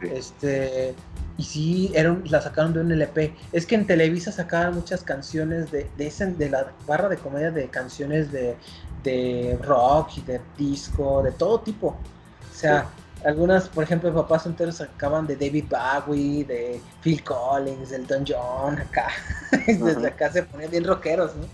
[0.02, 0.94] este,
[1.38, 5.72] y sí, eran, la sacaron de un LP, es que en Televisa sacaban muchas canciones
[5.72, 8.56] de, de, ese, de la barra de comedia de canciones de,
[9.04, 12.88] de rock y de disco, de todo tipo, o sea,
[13.26, 18.78] algunas, por ejemplo, papás enteros sacaban de David Bowie, de Phil Collins, del Don John,
[18.78, 19.08] acá.
[19.68, 21.46] Desde acá se ponían bien rockeros, ¿no?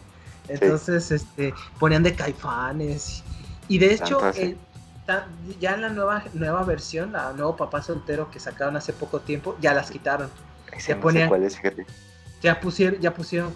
[0.47, 3.23] Entonces, este, ponían de caifanes.
[3.67, 4.19] Y de hecho,
[5.59, 9.57] ya en la nueva, nueva versión, la nuevo papá soltero que sacaron hace poco tiempo,
[9.61, 10.29] ya las quitaron.
[10.87, 11.29] ya ponían,
[12.41, 13.53] ya pusieron, ya pusieron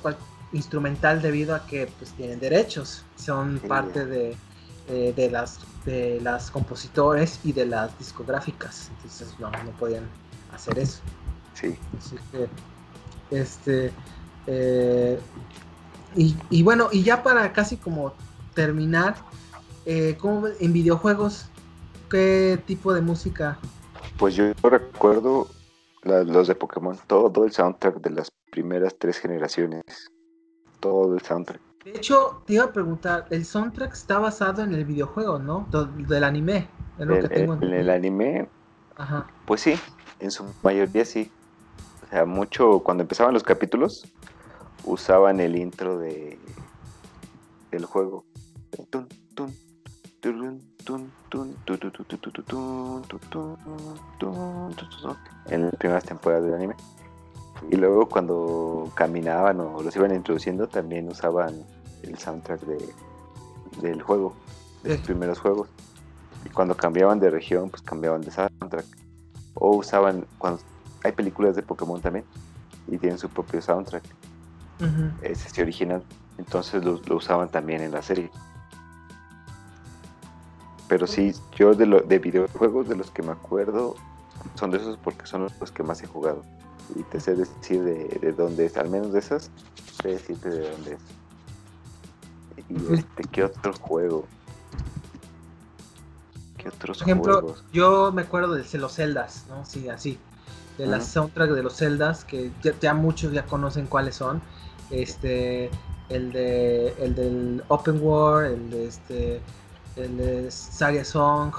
[0.52, 4.36] instrumental debido a que pues tienen derechos, son parte de,
[4.90, 8.90] eh, de las de las compositores y de las discográficas.
[8.96, 10.08] Entonces no, no podían
[10.54, 11.02] hacer eso.
[11.54, 11.78] Sí.
[11.98, 12.48] Así que,
[13.32, 13.92] este,
[14.48, 15.20] eh,
[16.16, 18.14] y, bueno, y ya para casi como
[18.54, 19.16] terminar,
[19.86, 21.48] eh, ¿cómo, en videojuegos,
[22.10, 23.58] ¿qué tipo de música?
[24.18, 25.48] Pues yo recuerdo
[26.04, 29.84] los de Pokémon, todo el soundtrack de las primeras tres generaciones,
[30.80, 31.62] todo el soundtrack.
[31.84, 35.68] De hecho, te iba a preguntar, el soundtrack está basado en el videojuego, ¿no?
[36.08, 36.70] Del anime.
[37.00, 37.12] En,
[37.74, 38.48] el anime,
[38.96, 39.28] Ajá.
[39.46, 39.74] pues sí,
[40.20, 41.32] en su mayoría sí.
[42.06, 44.06] O sea, mucho, cuando empezaban los capítulos,
[44.86, 46.38] usaban el intro de
[47.72, 48.26] del juego.
[55.48, 56.76] En las primeras temporadas del anime.
[57.70, 61.64] Y luego cuando caminaban o los iban introduciendo también usaban
[62.04, 62.94] el soundtrack de,
[63.82, 64.34] del juego,
[64.84, 65.70] de los primeros juegos.
[66.46, 68.86] Y cuando cambiaban de región, pues cambiaban de soundtrack.
[69.56, 70.62] O usaban, cuando
[71.04, 72.26] hay películas de Pokémon también
[72.88, 74.04] y tienen su propio soundtrack.
[75.22, 76.04] Es este original.
[76.38, 78.30] Entonces lo, usaban también en la serie.
[80.94, 83.96] Pero sí, yo de, lo, de videojuegos de los que me acuerdo
[84.54, 86.44] son de esos porque son los que más he jugado.
[86.96, 89.50] Y te sé decir de, de dónde es, al menos de esas,
[90.04, 91.00] sé decirte de dónde es.
[92.70, 94.28] Y este, ¿qué otro juego?
[96.60, 99.66] ¿Qué otros Por ejemplo, yo me acuerdo de los Zeldas, ¿no?
[99.66, 100.20] Sí, así.
[100.78, 104.44] De las soundtracks de los Zeldas, que ya, muchos ya conocen cuáles son.
[104.92, 105.72] Este,
[106.10, 109.42] el de el del Open World, el de este,
[109.96, 111.54] el de Saga Song,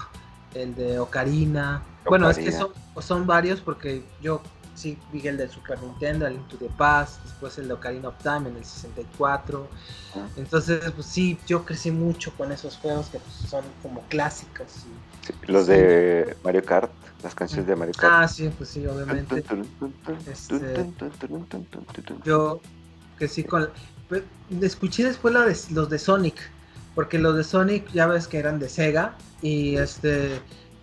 [0.54, 1.82] el de Ocarina.
[2.06, 2.70] Bueno, es que son,
[3.00, 4.42] son varios porque yo
[4.74, 8.16] sí vi el del Super Nintendo, el Into the Past, después el de Ocarina of
[8.22, 9.68] Time en el 64.
[10.36, 14.84] Entonces, pues sí, yo crecí mucho con esos juegos que pues, son como clásicos.
[15.46, 16.90] los de Mario Kart,
[17.22, 18.14] las canciones de Mario Kart.
[18.14, 19.44] Ah, sí, pues sí, obviamente.
[20.30, 20.92] Este,
[22.24, 22.60] yo
[23.16, 23.70] crecí con...
[24.08, 24.22] Pues,
[24.60, 26.36] escuché después la de, los de Sonic,
[26.94, 30.40] porque los de Sonic ya ves que eran de Sega y este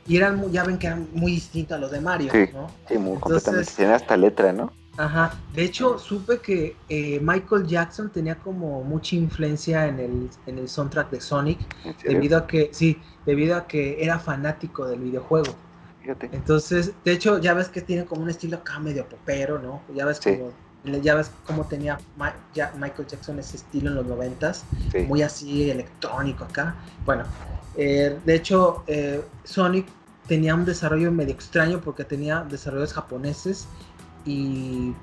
[0.08, 2.68] y eran, ya ven que eran muy distintos a los de Mario, sí, ¿no?
[2.88, 3.72] Sí, muy completamente.
[3.76, 4.72] Tiene hasta letra, ¿no?
[4.98, 5.34] Ajá.
[5.54, 10.68] De hecho, supe que eh, Michael Jackson tenía como mucha influencia en el, en el
[10.68, 11.60] soundtrack de Sonic,
[12.04, 15.56] debido a que, sí, debido a que era fanático del videojuego.
[16.02, 16.30] Fíjate.
[16.34, 19.82] Entonces, de hecho, ya ves que tiene como un estilo acá medio popero, ¿no?
[19.96, 20.52] Ya ves como
[20.84, 24.64] ya ves cómo tenía Michael Jackson ese estilo en los noventas,
[25.08, 26.76] muy así electrónico acá.
[27.06, 27.24] Bueno,
[27.76, 29.88] eh, de hecho, eh, Sonic
[30.28, 33.68] tenía un desarrollo medio extraño porque tenía desarrollos japoneses
[34.26, 34.94] y,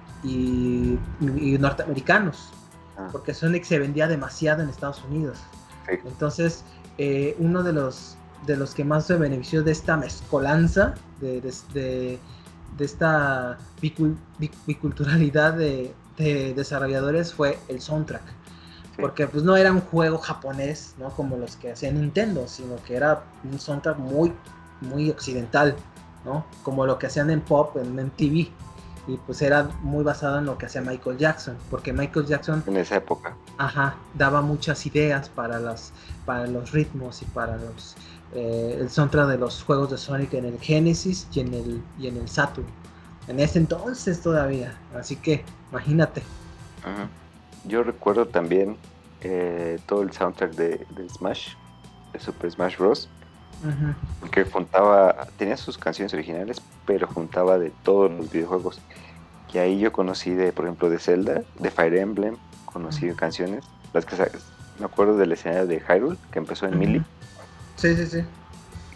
[1.60, 2.50] norteamericanos,
[2.96, 3.08] ah.
[3.12, 5.38] porque Sonic se vendía demasiado en Estados Unidos.
[6.04, 6.64] Entonces,
[6.98, 11.40] eh, uno de los, de los que más se benefició de esta mezcolanza, de,
[11.72, 12.18] de,
[12.78, 13.58] esta
[14.66, 18.38] biculturalidad de, de desarrolladores fue el soundtrack
[18.98, 21.10] porque pues no era un juego japonés, ¿no?
[21.10, 24.32] Como los que hacía Nintendo, sino que era un soundtrack muy,
[24.80, 25.76] muy occidental,
[26.24, 26.44] ¿no?
[26.64, 28.48] Como lo que hacían en pop, en MTV.
[29.08, 32.62] Y pues era muy basado en lo que hacía Michael Jackson, porque Michael Jackson...
[32.66, 33.34] En esa época.
[33.56, 35.92] Ajá, daba muchas ideas para, las,
[36.24, 37.96] para los ritmos y para los...
[38.34, 42.06] Eh, el soundtrack de los juegos de Sonic en el Genesis y en el, y
[42.06, 42.66] en el Saturn.
[43.26, 44.78] En ese entonces todavía.
[44.94, 45.42] Así que,
[45.72, 46.22] imagínate.
[46.84, 47.08] Ajá.
[47.64, 48.76] Yo recuerdo también
[49.20, 51.54] eh, todo el soundtrack de, Smash,
[52.12, 53.08] de Super Smash Bros.
[54.30, 58.80] Que juntaba, tenía sus canciones originales, pero juntaba de todos los videojuegos.
[59.52, 63.64] Y ahí yo conocí de, por ejemplo, de Zelda, de Fire Emblem, conocí canciones.
[63.92, 64.16] Las que
[64.78, 67.02] me acuerdo de la escena de Hyrule, que empezó en Mili.
[67.76, 68.24] Sí, sí, sí.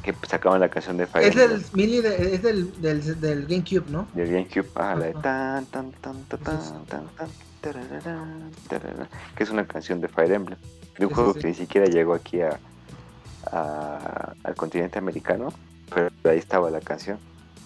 [0.03, 1.48] Que sacaban la canción de Fire es Emblem.
[2.03, 4.07] Del, es del, del, del, GameCube, ¿no?
[4.14, 7.29] Del GameCube, ah, la de tan, tan, tan, tan, tan, tan, tan
[9.37, 10.59] que es una canción de Fire Emblem,
[10.98, 12.59] de un juego que ni siquiera llegó aquí a,
[13.53, 15.53] al continente americano,
[15.95, 17.19] pero ahí estaba la canción.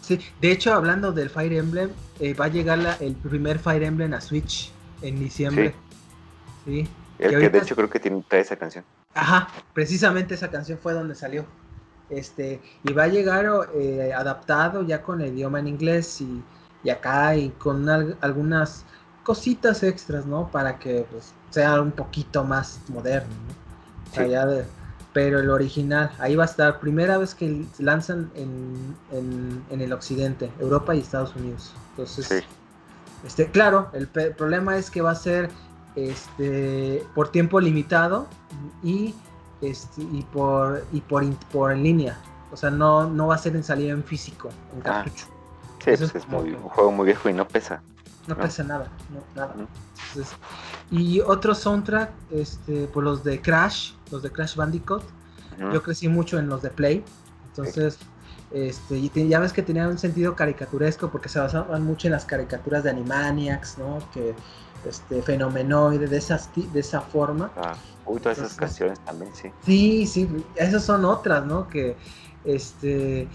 [0.02, 4.12] Sí, de hecho, hablando del Fire Emblem, eh, va a llegar el primer Fire Emblem
[4.14, 4.70] a Switch
[5.02, 5.74] en diciembre.
[6.64, 6.88] Sí.
[7.18, 8.84] El que, de hecho creo que tiene, trae esa canción.
[9.14, 11.46] Ajá, precisamente esa canción fue donde salió.
[12.08, 16.42] Este, y va a llegar eh, adaptado ya con el idioma en inglés y,
[16.84, 17.88] y acá y con
[18.20, 18.84] algunas
[19.24, 20.48] cositas extras, ¿no?
[20.52, 24.22] Para que pues, sea un poquito más moderno, ¿no?
[24.22, 24.64] de,
[25.16, 28.94] pero el original, ahí va a estar, primera vez que lanzan en,
[29.70, 31.72] en, el occidente, Europa y Estados Unidos.
[31.92, 32.44] Entonces,
[33.24, 35.48] este, claro, el, problema es que va a ser
[35.94, 38.26] este, por tiempo limitado
[38.82, 39.14] y,
[39.62, 42.18] este, y, por, y por, por en línea.
[42.52, 45.24] O sea, no, no va a ser en salida en físico, en ah, cartucho.
[45.78, 47.80] sí, pues, es, muy, un juego muy viejo y no pesa.
[48.26, 48.90] No, pasa nada,
[49.34, 49.54] nada.
[50.90, 55.04] y otro soundtrack, este, pues los de Crash, los de Crash Bandicoot.
[55.72, 57.02] Yo crecí mucho en los de Play.
[57.48, 57.98] Entonces,
[58.52, 62.24] este, y ya ves que tenían un sentido caricaturesco porque se basaban mucho en las
[62.24, 63.98] caricaturas de Animaniacs, ¿no?
[64.12, 64.34] Que
[64.84, 67.50] este fenomenoide de esas de esa forma.
[67.56, 67.74] Ah,
[68.04, 69.50] uy, todas esas canciones también, sí.
[69.64, 71.68] Sí, sí, esas son otras, ¿no?
[71.68, 71.96] Que
[72.44, 73.28] este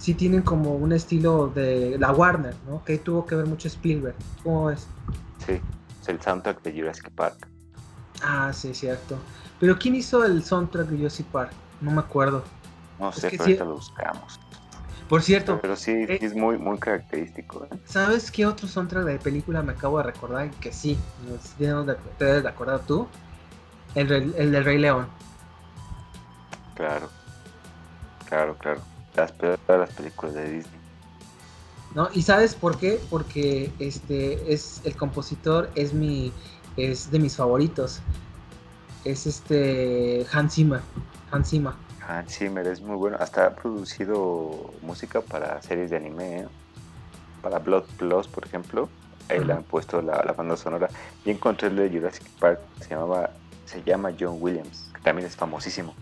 [0.00, 2.82] sí tienen como un estilo de la Warner, ¿no?
[2.84, 4.16] Que tuvo que ver mucho Spielberg.
[4.42, 4.86] ¿Cómo es?
[5.46, 5.60] Sí,
[6.00, 7.46] es el soundtrack de Jurassic Park.
[8.22, 9.18] Ah, sí, cierto.
[9.60, 11.52] Pero ¿quién hizo el soundtrack de Jurassic Park?
[11.82, 12.42] No me acuerdo.
[12.98, 14.40] No sé, pero ahorita lo buscamos.
[15.06, 15.58] Por cierto.
[15.60, 17.66] Pero, sí, eh, es muy, muy característico.
[17.66, 17.76] ¿eh?
[17.84, 20.50] ¿Sabes qué otro soundtrack de película me acabo de recordar?
[20.52, 20.96] Que sí,
[21.58, 23.06] te debes de acordar tú.
[23.94, 25.08] El, el del Rey León.
[26.74, 27.10] Claro.
[28.28, 28.80] Claro, claro
[29.16, 30.80] las peores las películas de Disney.
[31.94, 32.08] ¿no?
[32.12, 33.00] ¿Y sabes por qué?
[33.10, 36.32] Porque este es el compositor es mi
[36.76, 38.00] es de mis favoritos.
[39.04, 40.80] Es este Hans Zimmer,
[41.30, 41.72] Hans Zimmer.
[42.06, 46.48] Hans Zimmer es muy bueno, hasta ha producido música para series de anime, ¿eh?
[47.42, 48.88] para Blood Plus, por ejemplo.
[49.28, 50.88] Ahí le han puesto la, banda sonora.
[51.24, 53.30] Y encontré el de Jurassic Park, se llamaba
[53.64, 55.94] se llama John Williams, que también es famosísimo.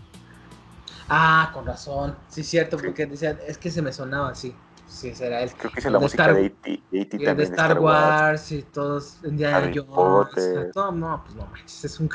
[1.09, 2.15] Ah, con razón.
[2.27, 4.55] Sí, cierto, porque decía, es que se me sonaba así.
[4.89, 5.51] Sí, será él.
[5.57, 6.83] Creo que es la música de E.T.
[7.11, 7.37] También.
[7.37, 9.19] De Star, Wars, y todos.
[9.23, 10.75] Indiana Jones.
[10.75, 11.85] No, no, pues no manches.
[11.85, 12.09] Es un.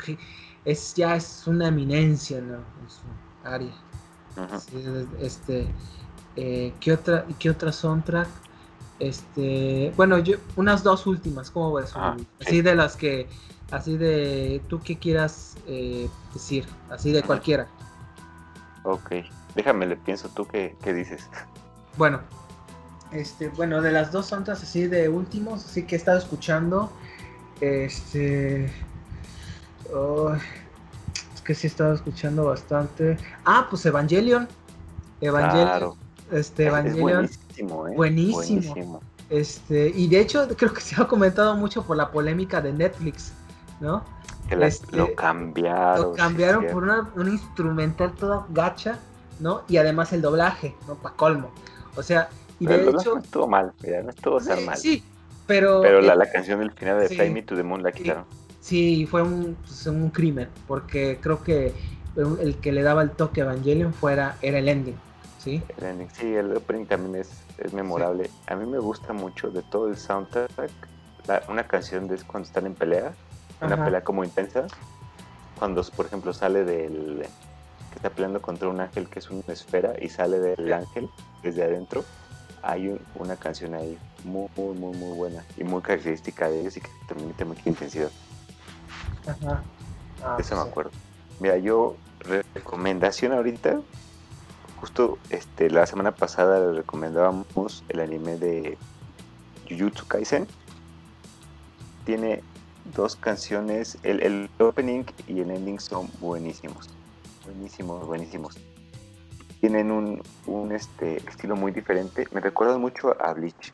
[0.65, 2.55] Es, ya es una eminencia, ¿no?
[2.55, 3.03] En su
[3.43, 3.73] área.
[5.19, 5.67] este.
[6.35, 8.27] Eh, ¿qué, otra, ¿Qué otra soundtrack?
[8.99, 9.93] Este.
[9.95, 10.37] Bueno, yo.
[10.57, 11.91] Unas dos últimas, ¿cómo ves?
[11.95, 13.27] Ah, así de las que.
[13.71, 14.61] Así de.
[14.67, 16.65] Tú qué quieras eh, decir.
[16.89, 17.67] Así de cualquiera.
[18.85, 19.11] Ok,
[19.55, 21.27] déjame, le pienso tú qué, dices.
[21.97, 22.19] Bueno,
[23.13, 26.91] este, bueno, de las dos soundtracks así de últimos, así que he estado escuchando,
[27.61, 28.71] este, es
[31.41, 33.17] que sí he estado escuchando bastante.
[33.45, 34.45] Ah, pues Evangelion,
[35.21, 35.93] Evangelion,
[36.33, 37.29] este, Evangelion,
[37.61, 37.95] buenísimo, ¿eh?
[37.95, 42.73] buenísimo, Este, y de hecho creo que se ha comentado mucho por la polémica de
[42.73, 43.31] Netflix,
[43.79, 44.03] ¿no?
[44.49, 46.11] Este, lo cambiaron.
[46.11, 48.99] Lo cambiaron por una, un instrumental toda gacha,
[49.39, 49.63] ¿no?
[49.67, 50.95] Y además el doblaje, ¿no?
[50.95, 51.51] Para colmo.
[51.95, 52.29] O sea,
[52.59, 53.15] y de hecho.
[53.15, 54.77] No estuvo mal, mira, no estuvo tan mal.
[54.77, 55.03] Sí,
[55.47, 55.81] pero.
[55.81, 58.25] Pero la, la canción del final de Fly Me to the Moon la quitaron.
[58.61, 61.73] Sí, fue un, pues, un crimen, porque creo que
[62.15, 64.95] el que le daba el toque a Evangelion fuera, era el ending.
[65.37, 65.61] ¿sí?
[65.77, 67.29] El ending, sí, el opening también es,
[67.59, 68.29] es memorable.
[68.47, 70.49] A mí me gusta mucho de todo el soundtrack.
[71.49, 73.13] una canción de cuando están en pelea
[73.61, 74.67] una pelea como intensa.
[75.57, 77.25] Cuando, por ejemplo, sale del.
[77.89, 81.09] que está peleando contra un ángel que es una esfera y sale del ángel
[81.43, 82.03] desde adentro.
[82.61, 86.81] Hay una canción ahí muy, muy, muy, muy buena y muy característica de ellos y
[86.81, 88.09] que también tiene mucha intensidad.
[89.27, 89.63] Ajá.
[90.23, 90.91] Ah, Eso me acuerdo.
[91.39, 91.95] Mira, yo,
[92.53, 93.81] recomendación ahorita,
[94.79, 98.77] justo este, la semana pasada le recomendábamos el anime de
[99.69, 100.47] Jujutsu Kaisen.
[102.05, 102.41] Tiene
[102.93, 106.89] dos canciones, el, el, opening y el ending son buenísimos.
[107.45, 108.57] Buenísimos, buenísimos.
[109.59, 112.27] Tienen un, un este, estilo muy diferente.
[112.31, 113.73] Me recuerdan mucho a Bleach,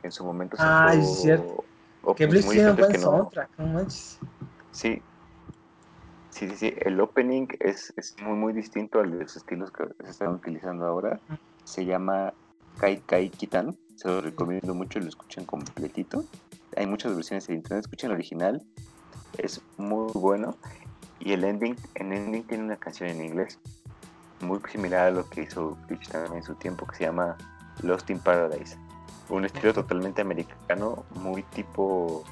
[0.00, 1.64] que en su momento se Ah, es cierto.
[2.16, 5.02] Que Bleach tiene un buen soundtrack, no Sí.
[6.30, 6.74] Sí, sí, sí.
[6.78, 10.86] El opening es, es, muy, muy distinto al de los estilos que se están utilizando
[10.86, 11.20] ahora.
[11.64, 12.32] Se llama
[12.78, 13.76] Kai Kai Kitan.
[13.96, 16.24] Se lo recomiendo mucho, lo escuchen completito
[16.76, 18.62] hay muchas versiones en internet, escuchen el original,
[19.38, 20.56] es muy bueno.
[21.18, 23.58] Y el ending, el ending tiene una canción en inglés,
[24.40, 27.36] muy similar a lo que hizo Bleach también en su tiempo, que se llama
[27.82, 28.76] Lost in Paradise.
[29.28, 32.24] Un estilo totalmente americano, muy tipo,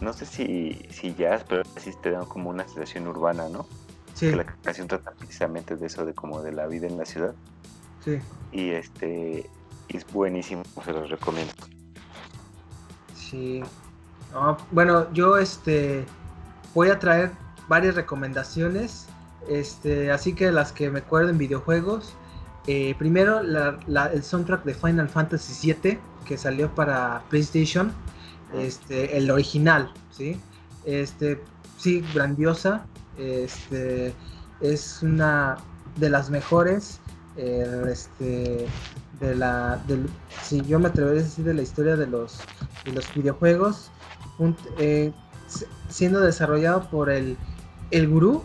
[0.00, 3.66] no sé si, si jazz, pero sí te dan como una sensación urbana, ¿no?
[4.14, 4.30] Sí.
[4.30, 7.34] Que la canción trata precisamente de eso, de como de la vida en la ciudad.
[8.02, 8.18] Sí.
[8.52, 9.50] Y este,
[9.88, 11.52] es buenísimo, se los recomiendo.
[13.30, 13.62] Sí.
[14.70, 16.04] bueno, yo este
[16.74, 17.32] voy a traer
[17.68, 19.06] varias recomendaciones.
[19.48, 22.14] Este, así que las que me acuerdo en videojuegos.
[22.66, 27.92] Eh, primero, el soundtrack de Final Fantasy VII que salió para PlayStation.
[28.54, 30.40] Este, el original, ¿sí?
[30.84, 31.40] Este,
[31.78, 32.86] sí, grandiosa.
[33.18, 34.12] Este,
[34.60, 35.56] es una
[35.96, 37.00] de las mejores.
[37.36, 38.66] Eh, este,
[39.20, 40.08] de la del,
[40.42, 42.38] si yo me atrevería a decir de la historia de los
[42.84, 43.90] de los videojuegos
[44.78, 45.12] eh,
[45.88, 47.36] siendo desarrollado por el
[47.90, 48.42] el gurú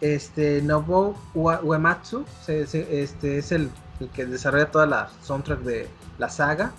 [0.00, 3.70] este Nobuo Uematsu este es el,
[4.14, 5.88] que desarrolla toda la soundtrack de
[6.18, 6.72] la saga.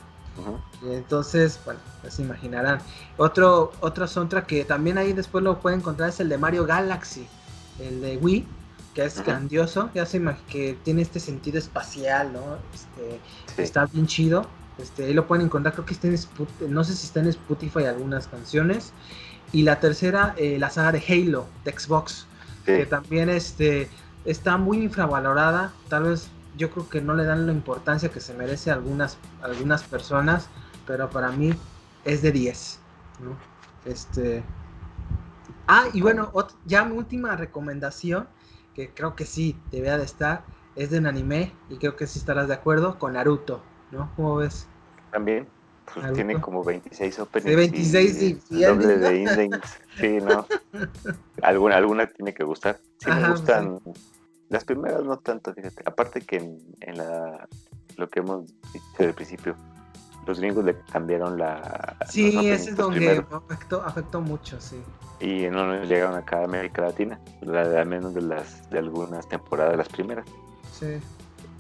[0.84, 2.80] Entonces bueno pues se imaginarán.
[3.18, 7.28] Otro otro soundtrack que también ahí después lo pueden encontrar es el de Mario Galaxy
[7.80, 8.48] el de Wii
[8.94, 12.58] que es grandioso, se que tiene este sentido espacial, ¿no?
[12.74, 14.46] Este, Está bien chido.
[14.78, 17.86] Este, ahí lo pueden encontrar, creo que está en no sé si está en Spotify
[17.86, 18.94] algunas canciones.
[19.54, 22.26] Y la tercera, eh, la saga de Halo, de Xbox,
[22.66, 23.90] que también este,
[24.24, 25.74] está muy infravalorada.
[25.90, 29.18] Tal vez yo creo que no le dan la importancia que se merece a algunas,
[29.42, 30.48] algunas personas,
[30.88, 31.54] pero para mí
[32.06, 32.80] es de 10.
[33.86, 34.44] Este,
[35.68, 36.32] ah, y bueno,
[36.66, 38.28] ya mi última recomendación
[38.74, 40.44] que creo que sí debería de estar,
[40.76, 43.62] es de un anime y creo que sí estarás de acuerdo con Naruto,
[43.92, 44.12] ¿no?
[44.16, 44.68] ¿Cómo ves?
[45.12, 45.48] También,
[45.94, 47.50] pues tiene como 26 openings.
[47.50, 49.80] De 26 y, sí, doble de endings.
[50.00, 50.46] Sí, ¿no?
[51.42, 52.80] alguna, alguna tiene que gustar.
[52.98, 53.80] Sí me gustan.
[54.50, 55.84] Las primeras no tanto, fíjate.
[55.86, 57.48] Aparte que en, la
[57.98, 59.56] lo que hemos dicho al principio,
[60.26, 61.96] los gringos le cambiaron la.
[62.10, 64.82] Sí, ese es donde afectó, afectó mucho, sí.
[65.20, 69.78] Y no nos llegaron acá a América Latina, al menos de las de algunas temporadas,
[69.78, 70.26] las primeras.
[70.74, 71.00] Sí.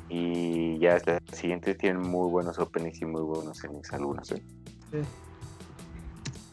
[0.09, 4.32] Y ya las siguientes tienen muy buenos openings y muy buenos endings algunas.
[4.32, 4.43] ¿eh?
[4.91, 4.97] Sí.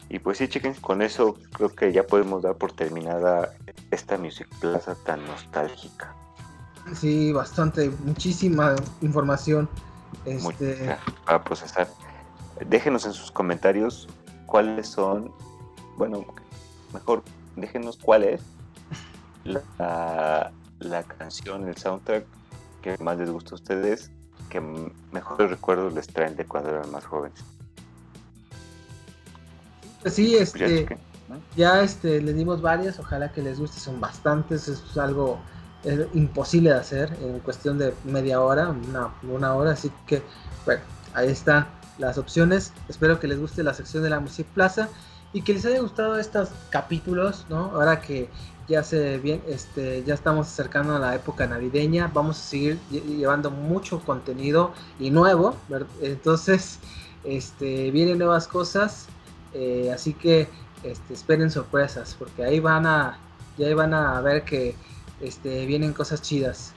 [0.09, 3.53] Y pues sí, chequen, con eso creo que ya podemos dar por terminada
[3.91, 6.15] esta Music Plaza tan nostálgica.
[6.95, 9.69] Sí, bastante, muchísima información.
[10.25, 10.97] Este...
[11.25, 11.87] para procesar.
[12.67, 14.07] Déjenos en sus comentarios
[14.45, 15.31] cuáles son,
[15.97, 16.25] bueno,
[16.93, 17.23] mejor,
[17.55, 18.41] déjenos cuál es
[19.43, 22.25] la, la canción, el soundtrack
[22.81, 24.11] que más les gusta a ustedes,
[24.49, 24.59] que
[25.11, 27.39] mejores recuerdos les traen de cuando eran más jóvenes.
[30.01, 30.97] Pues sí, este,
[31.55, 35.39] ya este, les dimos varias, ojalá que les guste, son bastantes, es algo
[36.13, 40.21] imposible de hacer en cuestión de media hora, una, una hora, así que
[40.65, 40.81] bueno,
[41.13, 41.67] ahí están
[41.97, 44.89] las opciones, espero que les guste la sección de la Music Plaza
[45.33, 47.71] y que les haya gustado estos capítulos, ¿no?
[47.73, 48.29] Ahora que
[48.67, 53.49] ya se bien, este, ya estamos acercando a la época navideña, vamos a seguir llevando
[53.49, 55.55] mucho contenido y nuevo,
[56.01, 56.79] entonces,
[57.23, 59.07] este, vienen nuevas cosas,
[59.53, 60.47] eh, así que
[60.83, 63.19] este, esperen sorpresas, porque ahí van a,
[63.57, 64.75] ya van a ver que
[65.21, 66.73] este, vienen cosas chidas.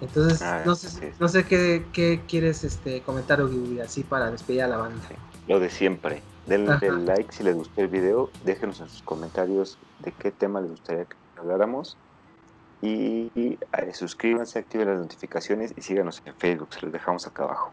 [0.00, 4.68] Entonces, ah, no sé, no sé qué, quieres este, comentar, Ugi, así para despedir a
[4.68, 5.00] la banda.
[5.48, 6.22] Lo de siempre.
[6.46, 10.70] Denle like si les gustó el video, déjenos en sus comentarios de qué tema les
[10.70, 11.96] gustaría que habláramos.
[12.82, 13.58] Y, eh,
[13.92, 17.72] suscríbanse, activen las notificaciones y síganos en Facebook, se los dejamos acá abajo.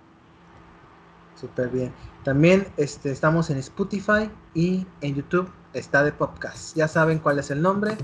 [1.39, 1.93] Súper bien.
[2.23, 6.75] También este, estamos en Spotify y en YouTube está de podcast.
[6.75, 7.97] Ya saben cuál es el nombre.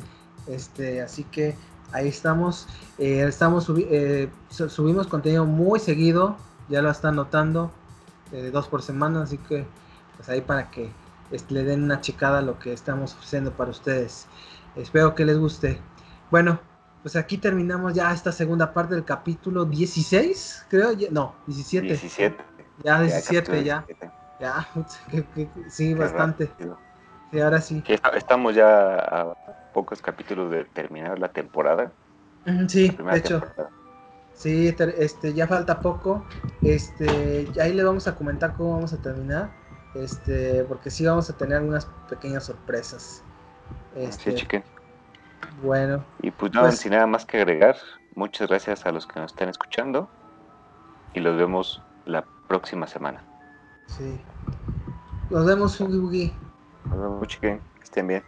[0.45, 1.55] Este, así que
[1.91, 2.67] ahí estamos.
[2.97, 6.37] Eh, estamos eh, subimos contenido muy seguido.
[6.69, 7.71] Ya lo están notando.
[8.31, 9.23] Eh, dos por semana.
[9.23, 9.65] Así que
[10.17, 10.91] pues ahí para que
[11.49, 14.27] le den una checada a lo que estamos ofreciendo para ustedes.
[14.75, 15.79] Espero que les guste.
[16.31, 16.59] Bueno,
[17.01, 20.91] pues aquí terminamos ya esta segunda parte del capítulo 16, creo.
[21.11, 21.87] No, 17.
[21.87, 22.37] 17.
[22.83, 23.85] Ya 17, ya.
[24.39, 24.65] Ya,
[25.67, 26.49] sí, bastante.
[27.31, 27.83] Sí, ahora sí.
[28.15, 29.33] estamos ya a
[29.73, 31.91] pocos capítulos de terminar la temporada.
[32.67, 33.41] Sí, de hecho.
[34.33, 36.25] Sí, este, ya falta poco.
[36.63, 39.51] Este, ahí le vamos a comentar cómo vamos a terminar.
[39.95, 43.21] Este, porque sí vamos a tener algunas pequeñas sorpresas.
[43.95, 44.63] Este, sí, chiquen.
[45.61, 46.03] Bueno.
[46.21, 47.75] Y pues nada, pues sin nada más que agregar,
[48.15, 50.09] muchas gracias a los que nos están escuchando.
[51.13, 53.21] Y los vemos la próxima semana.
[53.87, 54.19] Sí.
[55.29, 56.33] Nos vemos, Ugi
[56.85, 57.61] Nos vemos, chiquen.
[57.77, 58.23] Que estén bien.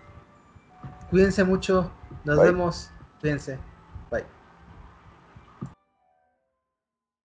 [1.10, 1.92] Cuídense mucho.
[2.24, 2.92] Nos vemos.
[3.20, 3.60] Cuídense.